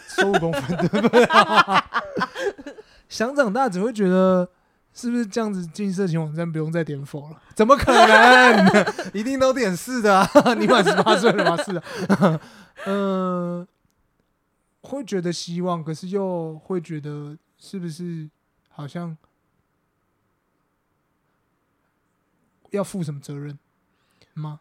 [0.09, 1.27] 瘦五公分对不对？
[3.11, 4.49] 想长大只会觉得
[4.95, 7.43] 是不是这样子进色情网站不用再点否了？
[7.55, 8.87] 怎么可能？
[9.13, 10.25] 一定都点是的！
[10.57, 11.63] 你满十八岁了吗？
[11.63, 12.41] 是的。
[12.87, 13.67] 嗯、
[14.83, 18.31] 会觉得希望，可是又会觉得是不是
[18.69, 19.17] 好像
[22.71, 23.59] 要负什么责任
[24.35, 24.61] 吗？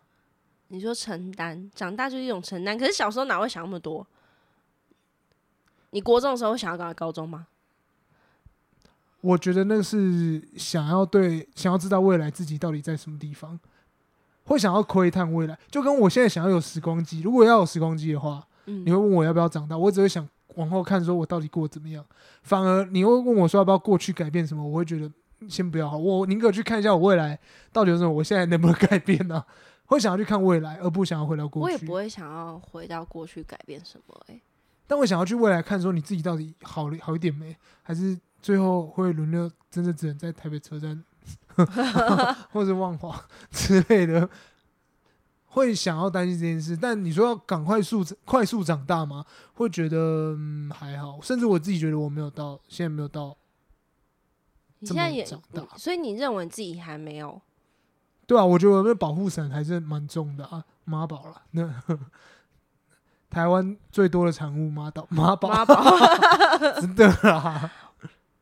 [0.70, 2.76] 你说承担，长大就是一种承担。
[2.76, 4.08] 可是小时候哪会想那么多？
[5.92, 7.46] 你国中的时候想要考高中吗？
[9.24, 13.58] 我觉得那是想要对，想要知道未来自己到底在什么地方，
[14.44, 15.58] 会想要窥探未来。
[15.72, 19.78] 就跟我现在想要有时光机，如果要有时光机的话，嗯，你会问我要不要长大？
[19.78, 22.04] 我只会想往后看，说我到底过得怎么样。
[22.42, 24.62] 反而你会问我说要不要过去改变什么？
[24.62, 25.10] 我会觉得
[25.48, 27.40] 先不要好，我宁可去看一下我未来
[27.72, 29.42] 到底有什么，我现在能不能改变呢？
[29.86, 31.64] 会想要去看未来，而不想要回到过去。
[31.64, 34.42] 我也不会想要回到过去改变什么、欸，
[34.88, 37.56] 但我想要去未来看，说你自己到底好好一点没？
[37.84, 41.04] 还是最后会轮流真的只能在台北车站，
[42.52, 44.30] 或者万华之类的？
[45.46, 46.76] 会想要担心这件事。
[46.76, 49.24] 但你说要赶快速快速长大吗？
[49.54, 53.38] 会觉得、嗯、还好，甚至我自己觉得我没有到，现在没有到。
[54.80, 57.40] 你现在也长大，所以你认为自己还没有？
[58.26, 61.44] 对啊，我觉得我的保护伞还是蛮重的啊，妈宝了。
[61.52, 61.82] 那
[63.30, 65.84] 台湾最多的产物妈宝，妈宝，妈宝，
[66.82, 67.72] 真的啊。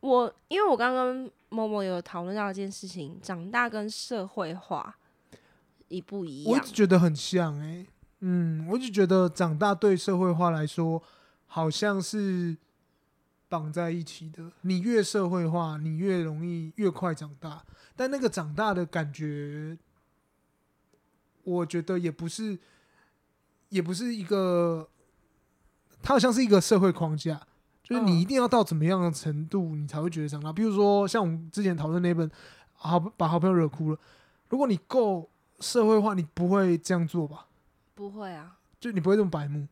[0.02, 4.98] 我因为我刚刚默默有讨论到一件事情，长大跟社会化
[5.86, 6.52] 一不一样？
[6.52, 7.86] 我一直觉得很像哎、欸，
[8.20, 11.00] 嗯，我就觉得长大对社会化来说
[11.46, 12.56] 好像是
[13.48, 14.50] 绑在一起的。
[14.62, 17.64] 你越社会化，你越容易越快长大。
[17.94, 19.78] 但那个长大的感觉，
[21.44, 22.58] 我觉得也不是，
[23.68, 24.88] 也不是一个，
[26.02, 27.46] 它好像是一个社会框架，
[27.82, 30.52] 就是你一定要到怎么样的程度，你才会觉得长大。
[30.52, 32.30] 比如说，像我们之前讨论那本
[32.74, 33.98] 好把好朋友惹哭了，
[34.48, 35.28] 如果你够
[35.60, 37.46] 社会化，你不会这样做吧？
[37.94, 39.66] 不会啊，就你不会这么白目。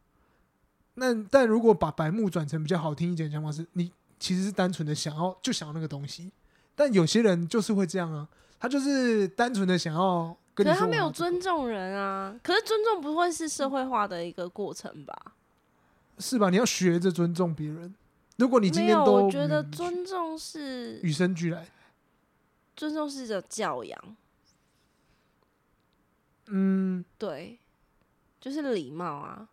[0.94, 6.30] 那但如果把白目转成比较好听一点的想法，是你其实是单纯的想要，就想要那个东西。
[6.74, 15.14] 但有些人就是会这样啊，他就是单纯的想要可是他没有尊重人啊，可是尊重不会是社会化的一个过程吧？
[16.20, 16.50] 是吧？
[16.50, 17.94] 你要学着尊重别人。
[18.36, 21.66] 如果你今天都，我觉得尊重是与生俱来，
[22.76, 24.16] 尊重是一种教养。
[26.46, 27.58] 嗯，对，
[28.40, 29.48] 就是礼貌啊。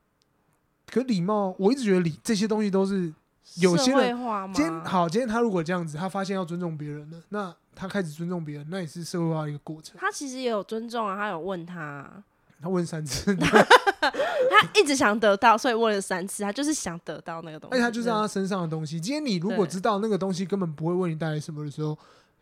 [0.88, 3.14] 可礼貌，我一直觉得礼这些东西都是
[3.56, 4.18] 有些人。
[4.54, 9.98] 今天好，今天他如果这样子，他发现要尊重别人了，那他开始尊重别人，那也是社会化的一个过程。
[10.00, 12.24] 他其实也有尊重啊，他有问他、啊，
[12.62, 17.76] 他问三次， 他一直想得到，所以问了三次，他就是想得到那个东西。
[17.76, 19.00] 而且他就是他身上的东西。
[19.00, 21.98] 今天你如果知道那个东西根本不会为你带来什么的时候，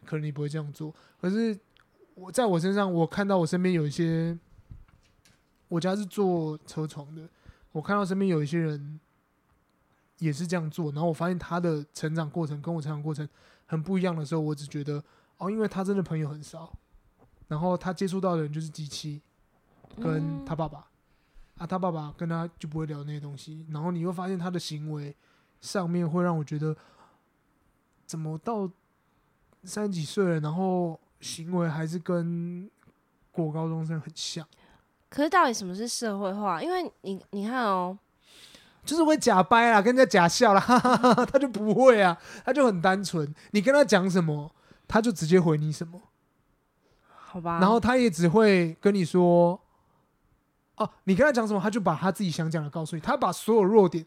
[0.06, 0.94] 可能你不会这样做。
[1.20, 1.58] 可是
[2.14, 4.38] 我在我身上，我看到我身边有一些，
[5.68, 7.28] 我家是做车床的。
[7.72, 9.00] 我看到身边有一些人
[10.20, 13.28] 也是这样做，然后我发现他的成长过程跟我成长过程
[13.66, 15.04] 很不一样的时候，我只觉得
[15.38, 16.72] 哦，因为他真的朋友很少，
[17.50, 19.22] 然后他接触到的人就是机器
[20.02, 20.88] 跟他爸爸，
[21.58, 25.16] 啊，他爸爸跟他就不会聊那些东西，然后你会发现他的行为
[25.62, 26.76] 上面会让我觉得，
[28.06, 28.70] 怎么到
[29.64, 32.70] 三十几岁了，然后行为还是跟
[33.32, 34.46] 国高中生很像。
[35.10, 36.62] 可是到底什么是社会化？
[36.62, 37.98] 因为你你看哦，
[38.84, 43.34] 就是会假掰啦，跟人家假笑啦，哈哈哈哈，他就不会啊，他就很单纯。
[43.52, 44.54] 你跟他讲什么，
[44.88, 46.02] 他就直接回你什么，
[47.08, 47.60] 好吧？
[47.60, 49.60] 然后他也只会跟你说，
[50.78, 53.02] 哦，你跟他讲什么，他就把他自己想讲的告诉你。
[53.02, 54.06] 他把所有弱点，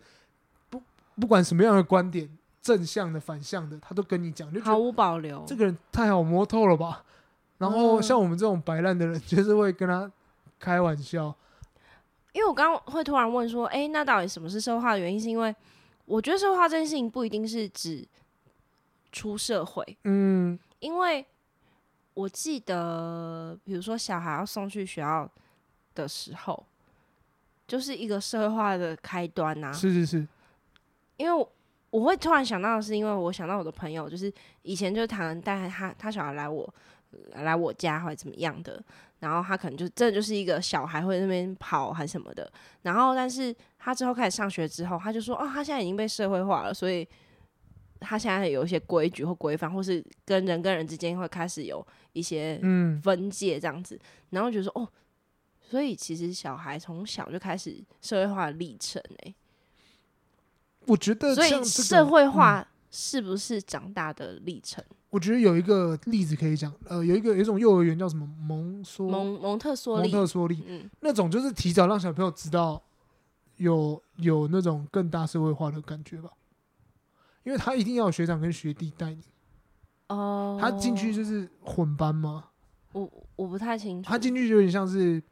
[0.70, 0.82] 不
[1.20, 2.28] 不管什么样的观点，
[2.60, 5.44] 正向的、反向的，他都跟你讲，就毫无保留。
[5.46, 7.04] 这个人太好摸透了吧？
[7.58, 10.10] 然后像我们这种摆烂的人，就是会跟他。
[10.60, 11.32] 开玩笑，
[12.32, 15.20] 因为我刚刚会突然问说，哎、欸，那到底什么是社会化的原因？
[15.20, 15.54] 是因为
[16.04, 18.04] 我觉得社会化这件事情不一定是指
[19.12, 21.24] 出社会，嗯，因为
[22.14, 25.30] 我记得，比如说小孩要送去学校
[26.02, 26.66] 的时候，
[27.66, 29.72] 就是一个社会化的开端呐、啊。
[29.72, 30.26] 是是是，
[31.16, 31.46] 因为
[31.90, 34.32] 我，会突然想到的是，因为我想到我的朋友，就是
[34.62, 36.74] 以前就是谈带他他小孩来我
[37.32, 38.82] 来我家或者怎么样的。
[39.20, 42.48] 然后他可能就真的就是一个小孩会在那边跑还是什么的，
[42.82, 47.04] 然后但是他之后开始上学之后，他就说哦，他现在已经被社会化了，所以
[47.98, 52.60] 他现在有一些规矩或规范，或是跟人跟人之间会开始有一些
[53.02, 54.88] 分界这样子，嗯、然后觉得说哦，
[55.68, 59.34] 所以其实小孩从小就开始社会化的历程哎，
[60.86, 64.82] 我觉得、这个、所以社会化是不是长大的历程？
[65.10, 72.82] 我觉得有一个例子可以讲，呃，有一个有一种幼儿园叫什么蒙梭蒙蒙特梭利，蒙特梭利，嗯，那种就是提早让小朋友知道
[73.56, 76.30] 有有那种更大社会化的感觉吧，
[77.44, 79.22] 因为他一定要有学长跟学弟带你，
[80.08, 82.46] 哦，他进去就是混班吗？
[82.92, 85.22] 我我不太清楚，他进去就有点像是，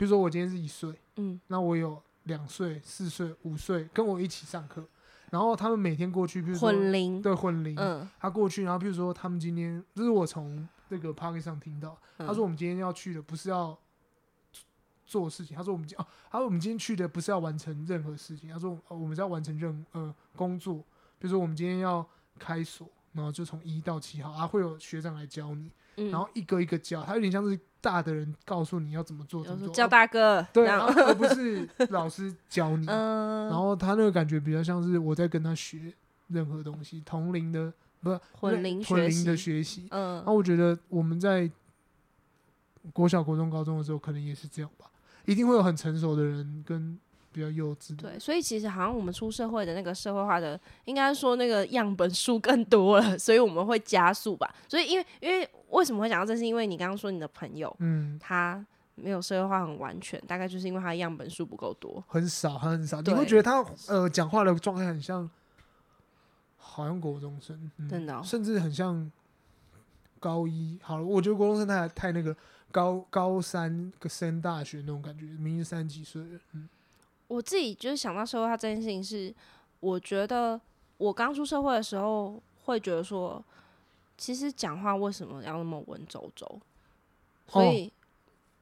[0.00, 4.82] 比如说我今天是一岁，嗯，那我有两岁、四岁、五岁跟我一起上课。
[5.28, 13.78] 然后他们每天过去，比如说混龄，对混龄，嗯，他过去，然后比如说他们今天，这是我从那个 Podcast 上听到，嗯，他说我们今天要去的不是要
[15.04, 20.78] 做事情，他说我们今哦，他说我们今天去的不是要完成任何事情，他说我们是要完成任呃工作，
[21.18, 22.08] 比如说我们今天要
[22.38, 25.70] 开锁，然后就从一到七号，啊会有学长来教你。
[26.10, 32.86] 然后一个一个教，他有点像是大的人告诉你要怎么做，怎么做，叫大哥，对，而不是老师教你。
[33.50, 35.92] 然后他那个感觉比较像是我在跟他学
[36.28, 39.86] 任何东西，同龄的不是混龄混龄的学习。
[39.90, 41.50] 嗯，然后我觉得我们在
[42.92, 44.86] 国小、国中、高中的时候，可能也是这样吧，
[45.24, 46.98] 一定会有很成熟的人跟。
[47.32, 54.52] 比较幼稚，对，所以其实好像我们出社会的那个社会化的，应该说那个样本数更多了，所以我们会加速吧。
[54.68, 58.64] 所以因为因为为什么会讲到这，是因为你刚刚说你的朋友，嗯，他
[58.96, 63.00] 没有社会化很完全，大概就是因为他的样本数不够多，很少，很少。
[63.00, 65.30] 你会觉得他呃讲话的状态很像，
[66.56, 69.08] 好像国中生，嗯、真的、哦，甚至很像
[70.18, 70.78] 高一。
[70.82, 72.36] 好了，我觉得国中生太太那个
[72.72, 76.68] 高高三升大学那种感觉，明明三十几岁了，嗯。
[77.30, 79.32] 我自己就是想到社会化这件事情，是
[79.78, 80.60] 我觉得
[80.98, 83.42] 我刚出社会的时候会觉得说，
[84.18, 86.58] 其实讲话为什么要那么文绉绉？
[87.46, 87.90] 所以，哦、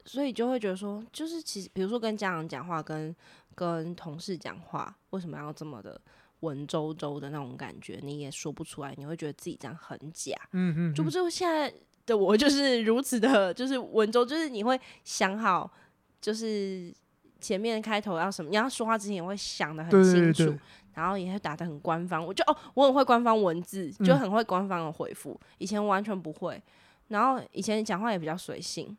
[0.05, 3.16] 所以就会觉得说，就是其实比如说跟家长讲话，跟
[3.55, 5.99] 跟同事讲话，为什么要这么的
[6.41, 7.99] 文绉绉的那种感觉？
[8.03, 10.37] 你也说不出来，你会觉得自己这样很假。
[10.53, 11.73] 嗯嗯，就不就现在
[12.05, 15.73] 的我就是如此的，就是文绉，就是你会想好，
[16.21, 16.93] 就是。
[17.41, 18.51] 前面开头要什么？
[18.51, 20.59] 你要说话之前也会想得很清楚，对对对，
[20.95, 22.24] 然后也会打得很官方。
[22.24, 25.39] 我就哦，我很会官方文字，就很会官方的回复。
[25.43, 26.61] 嗯、以前完全不会，
[27.09, 28.97] 然后以前讲话也比较随性。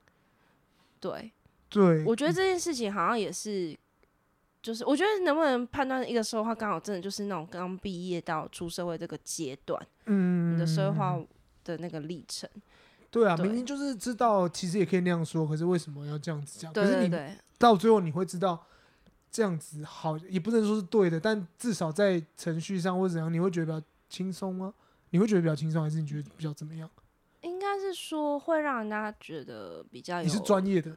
[1.00, 1.32] 对
[1.70, 3.78] 对，我觉得这件事情好像也是，
[4.62, 11.20] 就是我觉得能不能判断一个社会化，刚好真的就是那种刚毕业到出社会这个阶段，嗯，你的社会化
[11.64, 12.50] 的那个历程。
[13.12, 16.72] 对啊，对明明就是知道，其实也可以那样说，可是为什么要这样子讲？
[16.72, 18.66] 对对对，可是你到最后你会知道，
[19.32, 24.74] 这样子好，也不能说是对的，但至少在程序上或者怎样，你会觉得比较轻松吗？
[25.10, 26.90] 你会觉得比较轻松，还是你觉得比较怎么样？
[27.42, 30.96] 应该是说会让人家觉得比较有，你是专业的。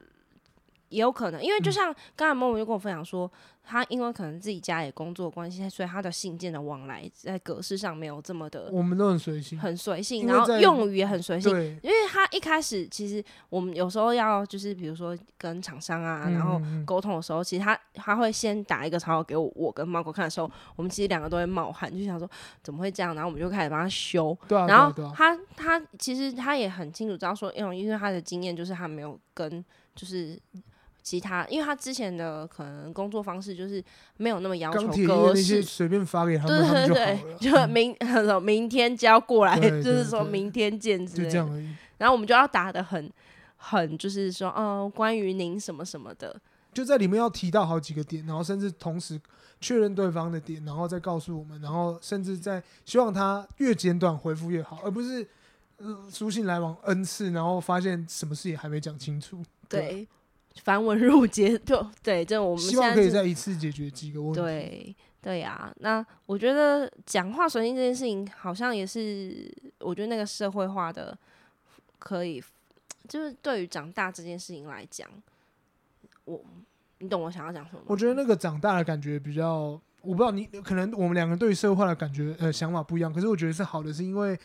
[0.93, 3.29] 也有可能，因为就像刚才默默就跟我分享说，
[3.63, 11.51] 他因为可能自己家里工作关系，所以他的信件的往来在格式上没有这么的，我们都很随性，很随性，然后用语也很随性。
[11.81, 22.29] 因为他一开始其实我们有时候要就是比如说跟厂商啊，然后沟通的时候，其实他他会先打一个草稿给我，我跟猫狗看的时候，我们其实两个都会冒汗，就想说
[22.61, 24.37] 怎么会这样，然后我们就开始帮他修。
[24.47, 29.63] 对啊，然后他他其实他也很清楚知道说，因为因为他的经验就是他没有跟
[29.95, 30.37] 就是。
[31.03, 33.83] 其他，因为他之前的可能工作方式就是
[34.15, 41.67] 没有那么要求格式，随便发给他们，对对 对，就，就明、嗯、明天交过来，就是说明天见之类这样而已。
[41.97, 43.11] 然后我们就要打的很
[43.57, 46.35] 很，就是说，哦，关于您什么什么的，
[46.73, 49.19] 就在里面要提到好几个点，然后甚至同时
[49.59, 55.27] 确认对方的点，然后再告诉我们，然后甚至在希望他越简短回复越好，而不是
[56.09, 60.07] 书信来往 N 次，然后发现什么事也还没讲清楚，对。
[60.53, 64.39] 对繁文缛节， 就对，就我们希望可以再一次解决几个问题。
[64.39, 69.49] 对对呀、啊，那我觉得讲话随性这件事情，好像也是
[69.79, 71.17] 我觉得那个社会化的，
[71.97, 72.43] 可以
[73.07, 75.09] 就是对于长大这件事情来讲，
[76.25, 76.43] 我
[76.99, 77.81] 你懂我想要讲什么？
[77.87, 84.37] 我觉得那个长大的感觉比较，我不知道你可能我们两个对于社会化的感觉呃想法不一样，可是我觉得是好的，是因为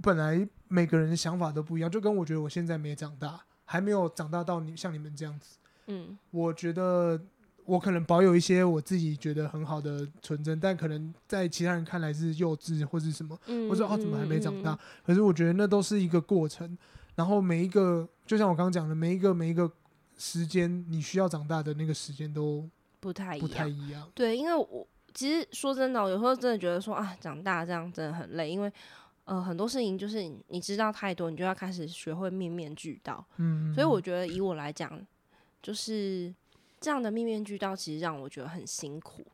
[0.00, 3.40] 本来每个人的想法都不一样，就跟我觉得我现在没长大。
[3.70, 5.58] 还没有长大到你像你们这样子，
[5.88, 7.20] 嗯，我觉得
[7.66, 14.72] 我可能保有一些我自己觉得很好的纯真，但可能在其他人看来是幼稚或是什么，嗯、或者哦怎么还没长大？
[14.72, 16.78] 嗯、可是我觉得那都是一个过程，
[17.14, 19.70] 然后每一个就像我刚刚讲的，每一个每一个
[20.16, 22.66] 时间你需要长大的那个时间都
[23.00, 24.10] 不太不太一样。
[24.14, 28.72] 对，因为我其实说真的，有时候真的觉得说啊，长大这样真的很累，因为。
[29.28, 33.22] 呃，很多事情就是你知道太多，你就要开始学会面面俱到。
[33.36, 35.06] 嗯，所以我觉得以我来讲，
[35.62, 36.34] 就是
[36.80, 39.26] 这样的面面俱到，其实让我觉得很辛苦。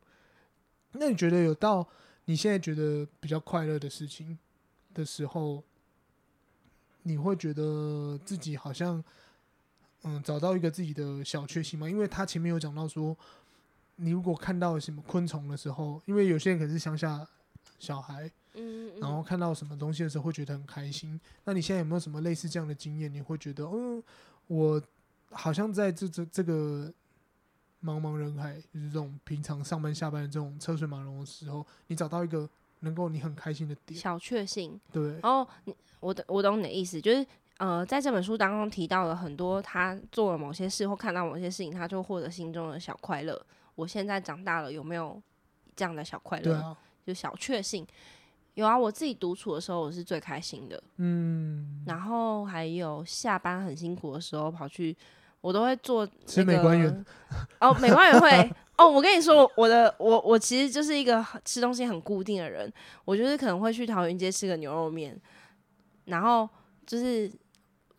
[0.91, 1.87] 那你觉得有到
[2.25, 4.37] 你现在觉得比较快乐的事情
[4.93, 5.63] 的时候，
[7.03, 9.01] 你会觉得自己好像
[10.03, 11.89] 嗯找到一个自己的小确幸吗？
[11.89, 13.15] 因为他前面有讲到说，
[13.95, 17.25] 你如果看到什么昆虫的时候，因为有些人可是乡下
[17.79, 18.29] 小孩。
[18.55, 21.19] 嗯，然后看到什么东西的时候会觉得很开心。
[21.43, 23.13] 那你现在有没有什么类似这样的经验？
[23.13, 24.01] 你会觉得，嗯，
[24.47, 24.81] 我
[25.31, 26.91] 好像在这这这个
[27.83, 32.49] 茫茫人海，就是这种平常上班下班的这种车水马龙的时候，你找到一个
[32.79, 34.79] 能够你很开心的点，小确幸。
[34.91, 35.19] 对。
[35.21, 37.25] 哦，你我懂我懂你的意思，就是
[37.57, 43.45] 呃，在这本书当中提到了很多他做了某些事或看到某些事情，他就获得心中的小快乐。
[43.75, 45.21] 我现在长大了，有没有
[45.75, 46.75] 这样的小快乐？
[47.05, 47.85] 就小确幸。
[48.55, 50.81] 有啊，我自己独处的时候我是最开心的。
[50.97, 54.95] 嗯，然后还有下班很辛苦的时候跑去，
[55.41, 56.53] 我都会做那个。
[56.53, 57.05] 美官员
[57.59, 58.89] 哦，美官员会哦。
[58.89, 62.71] 我跟你说，我的我我其实就是一个吃东西很固定的人。
[63.03, 65.19] 我就是可能会去桃园街吃个牛肉面，
[66.05, 66.47] 然后
[66.87, 67.27] 就是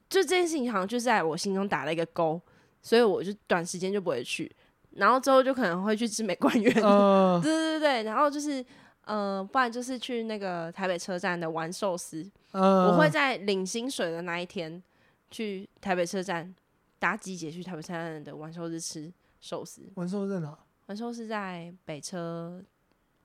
[0.08, 2.40] 就这件事情好像就在我心中打了一个勾，
[2.80, 4.50] 所以我就短时间就不会去。
[4.92, 6.82] 然后之后就可能会去吃美官员。
[6.82, 8.64] 呃、 对对对，然后就是。
[9.06, 12.28] 呃，不然就是去那个台北车站的玩寿司。
[12.50, 14.82] 呃、我会在领薪水的那一天
[15.30, 16.52] 去台北车站
[16.98, 19.82] 搭机姐去台北车站的玩寿司吃寿司。
[19.94, 20.58] 玩寿司在哪？
[20.86, 22.60] 玩寿司在北车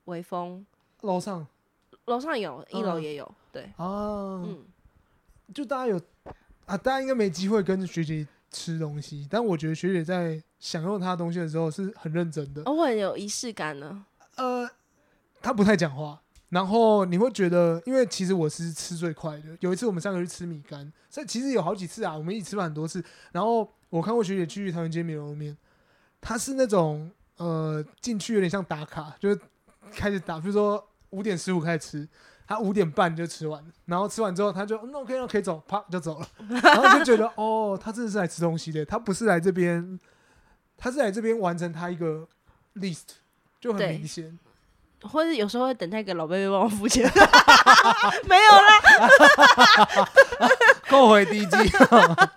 [0.06, 0.64] 微风
[1.02, 1.48] 楼上，
[2.06, 3.26] 楼上有一楼也有。
[3.26, 4.64] 呃、对啊，嗯，
[5.52, 6.00] 就大家有
[6.68, 12.62] 啊，大家应该没机会跟学姐吃东西，但我觉得学姐在享用她东西的时候是很认真的。
[12.66, 14.06] 哦，我很有仪式感呢。
[14.36, 14.70] 呃。
[15.42, 19.58] 他不太讲话，然后你会觉得，因为其实我是吃最快的。
[19.62, 23.04] 有一次我们三个去吃米干，所以其实有好几次啊，我们一起吃饭很多次。
[23.32, 25.58] 然后我看过学姐去桃园街米牛肉面，
[26.20, 29.40] 他是那种呃进去有点像打卡，就是
[29.92, 32.10] 开始打，比如说五点十五开始吃，
[32.46, 36.28] 他五点半就吃完，然后吃完之后他就那 OK 那可以走，啪就走了，
[36.62, 40.00] 然后就觉得 哦，他真的是来吃东西的，他不是来这边，
[40.78, 42.28] 他是来这边完成他一个
[42.76, 43.16] list，
[43.60, 44.38] 就很明显。
[45.02, 47.04] 或者有时候会等那个老贝贝帮我付钱，
[48.28, 50.08] 没有啦，
[50.90, 51.58] 后悔低级。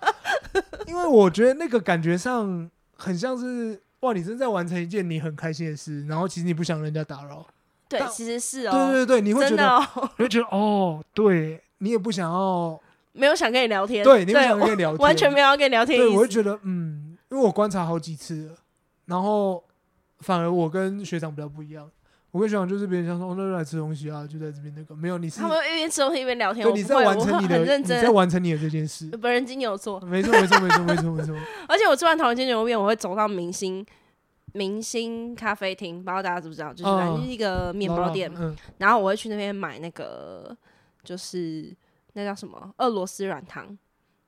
[0.87, 7.45] 因为为我觉得那个感觉上很像是哇，你正在完成一件你很开心的事，然后其实你不想人家打扰。
[7.87, 8.71] 对，其实是哦。
[8.71, 12.79] 对对对，你会觉得，哦、你会觉得哦，对你也不想要，
[13.13, 15.99] 没有想跟你聊天，对，你不想跟你聊天，完全没有要跟你聊天。
[15.99, 18.55] 对，我会觉得嗯，因为我观察好几次了，
[19.05, 19.63] 然后
[20.19, 21.89] 反而我跟学长比较不一样。
[22.35, 26.65] 我跟学长就是别人想说，哦，那就来吃东西啊，就在这边那个没有，你是他们一边吃东西一边聊天。
[26.67, 29.07] 对，你在完成你的，你在完成你的这件事。
[29.21, 31.33] 本人金牛座，没错没错没错没错没错。
[31.69, 33.85] 而且我吃完桃园煎牛肉面，我会走到明星
[34.51, 40.53] 明星咖啡厅，不知道大家知不知道，就是反正是一个面包店，嗯，然后我会去那边买那个，
[41.05, 41.73] 就是
[42.15, 43.65] 那叫什么俄罗斯软糖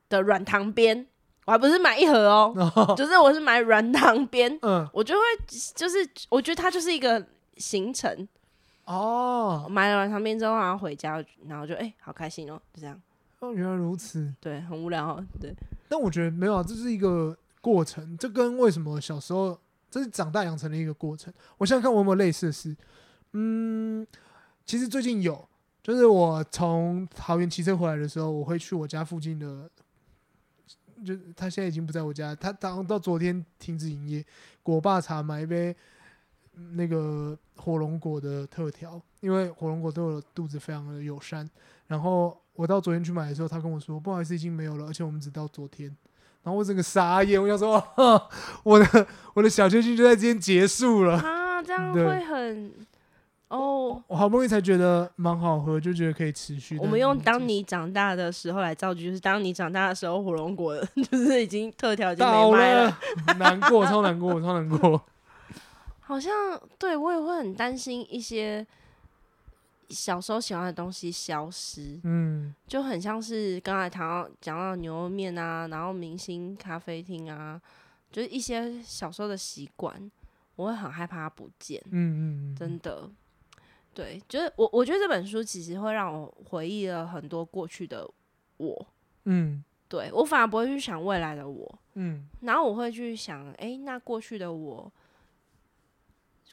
[0.08, 1.06] 的软糖边，
[1.44, 5.20] 我还不是买一盒哦，哦就是我是买软糖边，嗯，我就会
[5.74, 5.98] 就是
[6.30, 7.22] 我觉得它就是一个。
[7.58, 8.26] 行程
[8.84, 12.98] 哦，买了软糖面之后，然后回家，然后就哎、欸，好开心哦，就这样。
[13.40, 14.34] 哦，原来如此。
[14.40, 15.22] 对，很无聊。
[15.38, 15.54] 对，
[15.88, 18.16] 但我觉得没有啊，这是一个过程。
[18.16, 19.58] 这跟为什么小时候，
[19.90, 21.30] 这是长大养成的一个过程。
[21.58, 22.74] 我想想看，我有没有类似的事？
[23.32, 24.06] 嗯，
[24.64, 25.46] 其实最近有，
[25.82, 29.70] 就是我从桃园骑车回来的时候，我会去我家附近的，
[31.04, 34.24] 就他现在已经不在我家，他当到昨天停止营业，
[34.62, 35.76] 果霸茶买一杯。
[36.72, 41.48] 那个火龙果的特调，因为火龙果对我的肚子非常的友善。
[41.86, 45.86] 然后我到昨天去买的时候，他跟我说不好意思，已经没有了，而且我们只到昨天。
[46.42, 47.82] 然后我整个傻眼，我想说，
[48.62, 52.72] 我的我的小确幸就在今天结束了啊，这样会很
[53.48, 54.02] 哦。
[54.06, 56.78] 我好不容易才觉得蛮好喝，就觉得可以持续。
[56.78, 60.78] 我们用当你长大的时候来造句，就是当你长大的时候，火龙果
[61.10, 62.98] 就是已经特调已经没了，
[63.38, 65.02] 难过，超难过，超难过。
[66.08, 68.66] 好像对我也会很担心一些
[69.90, 77.60] 小时候喜欢的东西消失，嗯，就很像是刚才谈到讲到牛肉面啊，然后明星咖啡厅啊，
[78.10, 80.10] 就是一些小时候的习惯，
[80.56, 83.06] 我会很害怕它不见，嗯嗯，嗯，真的，
[83.92, 88.10] 对，就是我我觉得这本书其实会让我回忆了很多过去的
[88.56, 88.86] 我，
[89.24, 94.90] 嗯，对我反而不会去想未来的我，嗯，然后我会去想，哎、欸，那过去的我。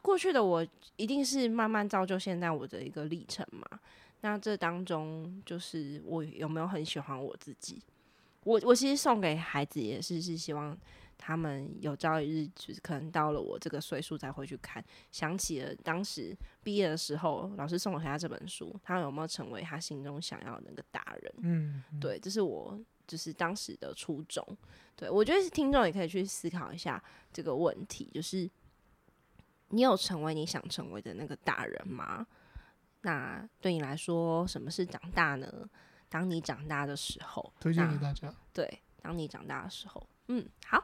[0.05, 0.63] 过去的我
[0.97, 3.65] 一定是慢慢造就现在我的一个历程嘛？
[4.21, 7.81] 那这当中就是我有没有很喜欢我自己？
[8.43, 10.77] 我我其实送给孩子也是是希望
[11.17, 21.33] 他们有朝一日就是可能到了我这个岁数才会去看，想起了当时毕业的时候老师送给他这本书，他有没有成为他心中想要的那个大人？
[21.39, 24.45] 嗯，嗯，对，这是我就是当时的初衷。
[24.95, 27.03] 对，我觉得听众也可以去思考一下
[27.33, 28.47] 这个问题，就是。
[29.69, 32.25] 你有成为你想成为的那个大人吗？
[33.01, 35.47] 那对你来说，什么是长大呢？
[36.09, 38.31] 当你长大的时候，推荐给大家。
[38.53, 40.81] 对，当你长大的时候，嗯，好，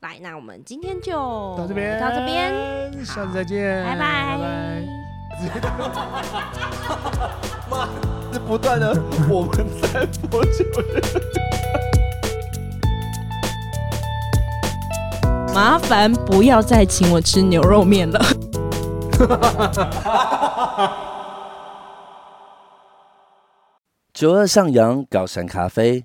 [0.00, 1.12] 来，那我们今天就
[1.56, 4.84] 到这边，到这边，下次再见，拜拜，拜拜。
[7.70, 7.88] 妈，
[8.32, 8.92] 这不断的，
[9.28, 10.50] 我们在播酒。
[15.54, 18.20] 麻烦不要再请我吃牛肉面了。
[24.12, 26.04] 九二向阳高山咖啡，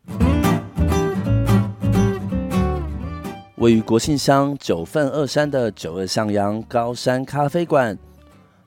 [3.56, 7.98] 位于国姓乡九份二山的九二向阳高山咖啡馆，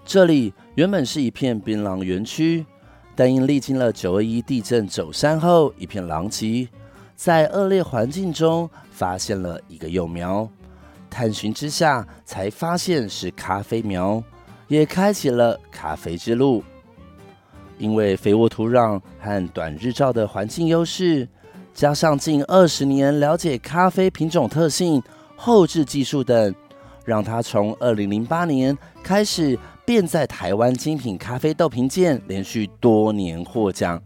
[0.04, 2.66] 这里原本是一片槟榔园区，
[3.14, 6.66] 但因历经了九二一地震走山后一片狼藉，
[7.14, 10.48] 在恶劣环境中发现了一个幼苗。
[11.12, 14.22] 探寻之下，才发现是咖啡苗，
[14.66, 16.64] 也开启了咖啡之路。
[17.76, 21.28] 因为肥沃土壤和短日照的环境优势，
[21.74, 25.02] 加上近二十年了解咖啡品种特性、
[25.36, 26.54] 后制技术等，
[27.04, 34.02] 让他从二零零八年开始便在台湾精品咖啡豆评鉴连续多年获奖。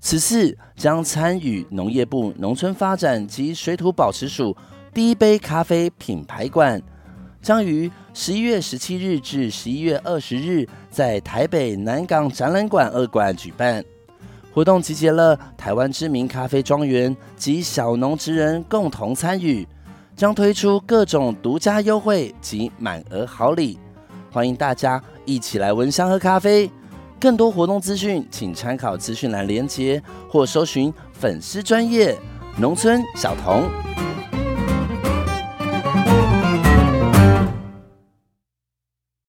[0.00, 4.56] 此次将参与农业部农村发展及水土保持署。
[4.96, 6.82] 第一杯咖啡品牌馆
[7.42, 13.84] 将于十一月十七日至十一月二十日在台北南港展览馆二馆举办。
[14.54, 19.68] 活动集结了台湾知名咖啡庄园及小农职人共同参与，
[20.16, 23.78] 将推出各种独家优惠及满额好礼，
[24.32, 26.70] 欢迎大家一起来闻香喝咖啡。
[27.20, 32.16] 更多活动资讯，请参考资讯栏连接或搜寻粉丝专业
[32.58, 33.68] 农村小童。